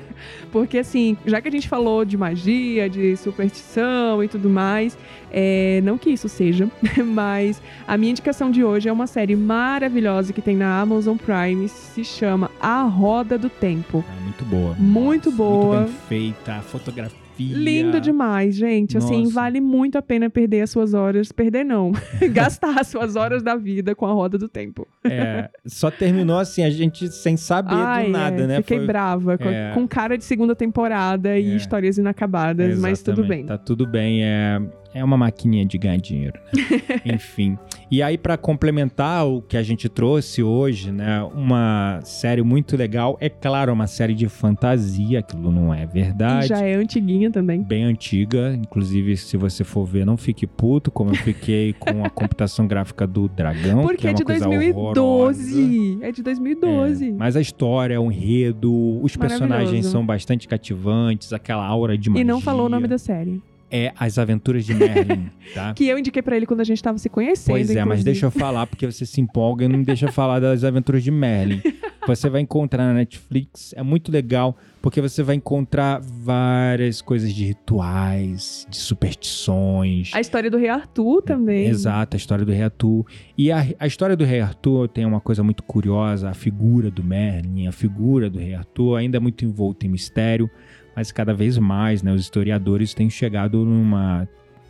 [0.50, 4.96] Porque, assim, já que a gente falou de magia, de superstição e tudo mais,
[5.30, 6.68] é, não que isso seja,
[7.04, 11.68] mas a minha indicação de hoje é uma série maravilhosa que tem na Amazon Prime,
[11.68, 14.04] se chama A Roda do Tempo.
[14.08, 14.74] Ah, muito boa.
[14.78, 15.80] Muito boa.
[15.80, 17.27] Muito bem feita, a fotografia.
[17.44, 18.96] Lindo demais, gente.
[18.98, 19.34] Assim, Nossa.
[19.34, 21.30] vale muito a pena perder as suas horas.
[21.32, 21.92] Perder não.
[22.32, 24.86] Gastar as suas horas da vida com a roda do tempo.
[25.04, 28.56] É, só terminou assim, a gente sem saber Ai, do nada, é, né?
[28.58, 29.72] Fiquei Foi- brava, com, é.
[29.74, 31.56] com cara de segunda temporada e É.
[31.56, 33.46] histórias inacabadas, mas tudo Exatamente, bem.
[33.46, 34.24] Tá tudo bem.
[34.24, 34.60] É,
[34.94, 37.14] é uma maquininha de ganhar dinheiro, né?
[37.14, 37.58] Enfim.
[37.90, 41.22] E aí, pra complementar o que a gente trouxe hoje, né?
[41.34, 43.16] Uma série muito legal.
[43.20, 46.48] É claro, uma série de fantasia, aquilo não é E verdade.
[46.48, 47.62] já é antiguinha também.
[47.62, 52.10] Bem antiga, inclusive se você for ver, não fique puto, como eu fiquei com a
[52.10, 55.98] computação gráfica do Dragão, Porque que é é de coisa 2012.
[56.02, 57.12] É de É, 2012.
[57.12, 62.22] mas a história, o enredo, os personagens são bastante cativantes, aquela aura de magia.
[62.22, 63.40] E não falou o nome da série.
[63.70, 65.74] É As Aventuras de Merlin, tá?
[65.74, 67.54] Que eu indiquei pra ele quando a gente tava se conhecendo.
[67.54, 68.04] Pois é, mas inclusive.
[68.04, 71.60] deixa eu falar, porque você se empolga e não deixa falar das Aventuras de Merlin.
[72.08, 77.44] Você vai encontrar na Netflix, é muito legal, porque você vai encontrar várias coisas de
[77.44, 80.10] rituais, de superstições.
[80.14, 81.66] A história do Rei Arthur também.
[81.66, 83.04] Exato, a história do Rei Arthur.
[83.36, 87.04] E a, a história do Rei Arthur tem uma coisa muito curiosa, a figura do
[87.04, 90.50] Merlin, a figura do Rei Arthur ainda é muito envolta em mistério,
[90.98, 94.26] mas cada vez mais, né, os historiadores têm chegado numa,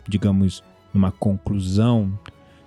[0.07, 0.63] digamos,
[0.93, 2.13] numa conclusão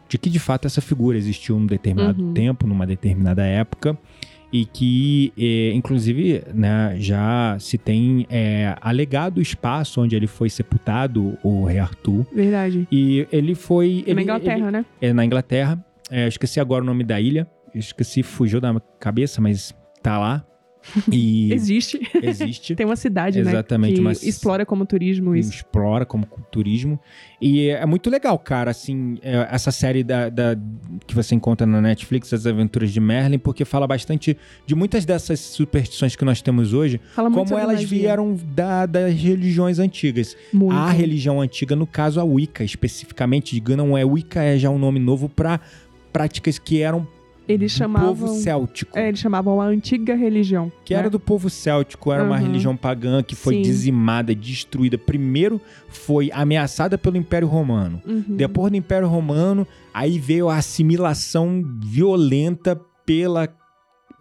[0.09, 2.35] de que de fato essa figura existiu num determinado Uhum.
[2.35, 3.97] tempo, numa determinada época,
[4.53, 10.51] e que, eh, inclusive, né, já se tem eh, alegado o espaço onde ele foi
[10.51, 12.87] sepultado, o Rei Arthur, Verdade.
[12.91, 14.03] e ele foi.
[14.05, 14.85] Ele, na Inglaterra, né?
[15.01, 15.83] ele- é na Inglaterra.
[16.11, 17.47] É, esqueci agora o nome da ilha.
[17.73, 20.45] Esqueci, fugiu da cabeça, mas tá lá.
[21.11, 22.01] E Existe.
[22.23, 22.75] existe.
[22.75, 23.97] Tem uma cidade, Exatamente, né?
[23.97, 25.51] Que mas- explora como turismo isso.
[25.51, 26.99] explora como turismo.
[27.41, 30.57] E é muito legal, cara, assim, é, essa série da, da-
[31.07, 35.41] que você encontra na Netflix, As Aventuras de Merlin, porque fala bastante de muitas dessas
[35.41, 37.87] superstições que nós temos hoje, Fala como elas magia.
[37.89, 40.37] vieram da- das religiões antigas.
[40.53, 40.75] Muito.
[40.77, 44.79] A religião antiga, no caso a Wicca, especificamente, digo, não é Wicca, é já um
[44.79, 45.61] nome novo para
[46.13, 47.07] práticas que eram
[47.53, 48.09] Eles chamavam.
[48.09, 48.99] povo céltico.
[48.99, 50.71] É, eles chamavam a antiga religião.
[50.85, 51.01] Que né?
[51.01, 52.43] era do povo céltico, era uma Uhum.
[52.43, 53.63] religião pagã que foi Sim.
[53.63, 54.97] dizimada, destruída.
[54.99, 58.01] Primeiro foi ameaçada pelo Império Romano.
[58.07, 58.25] Uhum.
[58.29, 63.49] Depois do Império Romano, aí veio a assimilação violenta pela,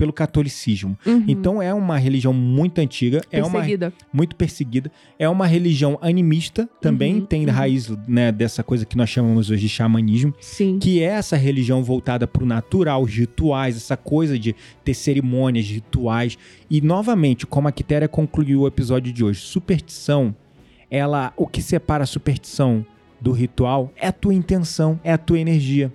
[0.02, 0.98] pelo catolicismo.
[1.06, 1.26] Uhum.
[1.28, 3.94] Então é uma religião muito antiga, é uma Perseguida.
[4.12, 4.92] muito perseguida.
[5.20, 7.52] É uma religião animista, também Uhum, tem uhum.
[7.52, 10.80] raiz né, dessa coisa que nós chamamos hoje de xamanismo, Sim.
[10.80, 15.68] que é essa religião voltada para o natural, os rituais, essa coisa de ter cerimônias,
[15.68, 16.36] rituais.
[16.68, 20.34] E novamente, como a Quitéria concluiu o episódio de hoje, superstição,
[20.90, 22.84] ela, o que separa a superstição
[23.22, 25.94] do ritual é a tua intenção, é a tua energia.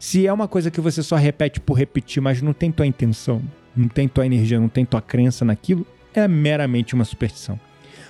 [0.00, 3.42] Se é uma coisa que você só repete por repetir, mas não tem tua intenção,
[3.76, 7.60] não tem tua energia, não tem tua crença naquilo, é meramente uma superstição.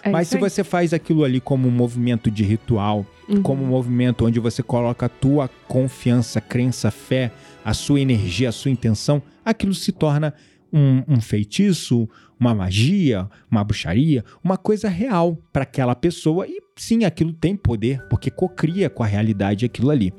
[0.03, 3.43] É Mas se você faz aquilo ali como um movimento de ritual, Uhum.
[3.43, 7.31] como um movimento onde você coloca a tua confiança, crença, fé,
[7.65, 10.33] a sua energia, a sua intenção, aquilo se torna
[10.73, 12.09] um, um feitiço,
[12.41, 18.03] uma magia, uma bruxaria, uma coisa real para aquela pessoa e sim, aquilo tem poder,
[18.09, 20.15] porque cocria com a realidade aquilo ali.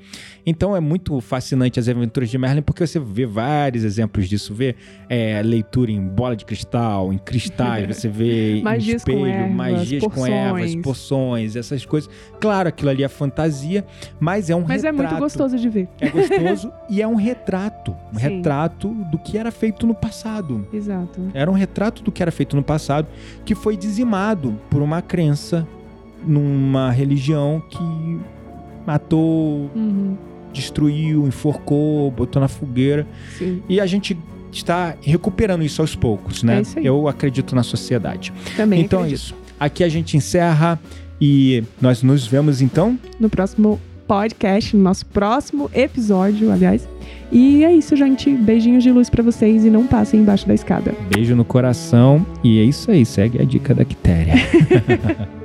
[0.46, 4.76] Então é muito fascinante as aventuras de Merlin, porque você vê vários exemplos disso, vê
[5.10, 9.56] é, leitura em bola de cristal, em cristais, você vê em Magias com espelho, ervas,
[9.56, 10.82] magias com ervas, porções.
[10.84, 12.10] poções, essas coisas.
[12.40, 13.84] Claro, aquilo ali é fantasia,
[14.20, 15.10] mas é um Mas é retrato.
[15.10, 15.90] muito gostoso de ver.
[16.00, 17.96] É gostoso e é um retrato.
[18.14, 18.36] Um Sim.
[18.36, 20.68] retrato do que era feito no passado.
[20.72, 21.32] Exato.
[21.34, 23.08] Era um retrato do que era feito no passado
[23.46, 25.68] que foi dizimado por uma crença
[26.26, 27.80] numa religião que
[28.86, 30.16] matou, Uhum.
[30.54, 33.08] destruiu, enforcou, botou na fogueira.
[33.38, 33.62] Sim.
[33.70, 34.18] E a gente
[34.52, 36.62] está recuperando isso aos poucos, né?
[36.76, 36.82] É.
[36.84, 38.34] Eu acredito na sociedade.
[38.58, 39.24] Também então é acredito.
[39.24, 39.36] isso.
[39.60, 40.80] Aqui a gente encerra
[41.20, 43.00] e nós nos vemos então.
[43.20, 43.80] No próximo
[44.12, 46.86] podcast, no nosso próximo episódio, aliás.
[47.32, 48.30] E é isso, gente.
[48.30, 50.94] Beijinhos de luz pra vocês e não passem embaixo da escada.
[51.16, 53.06] Beijo no coração e é isso aí.
[53.06, 54.34] Segue a dica da Quitéria.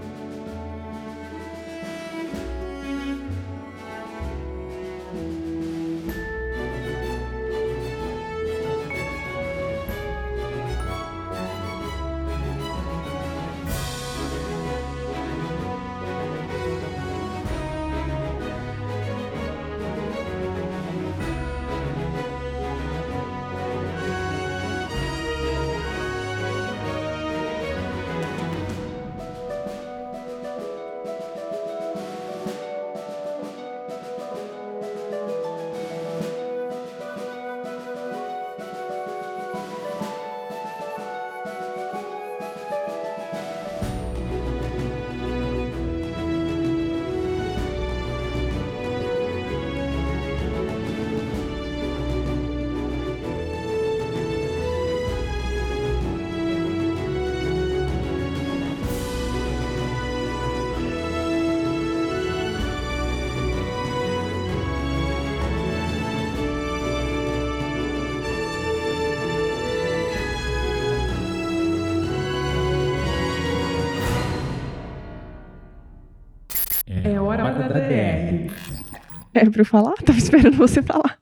[79.56, 79.94] pra eu falar?
[80.04, 81.18] Tava esperando você falar.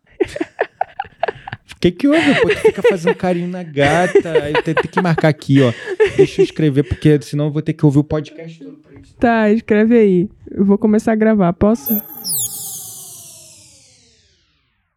[1.70, 2.34] O que que houve?
[2.40, 4.22] Pô, tu fica fazendo carinho na gata.
[4.64, 5.72] Tem, tem que marcar aqui, ó.
[6.16, 9.14] Deixa eu escrever, porque senão eu vou ter que ouvir o podcast todo pra isso.
[9.16, 10.28] Tá, escreve aí.
[10.50, 11.52] Eu vou começar a gravar.
[11.52, 11.92] Posso?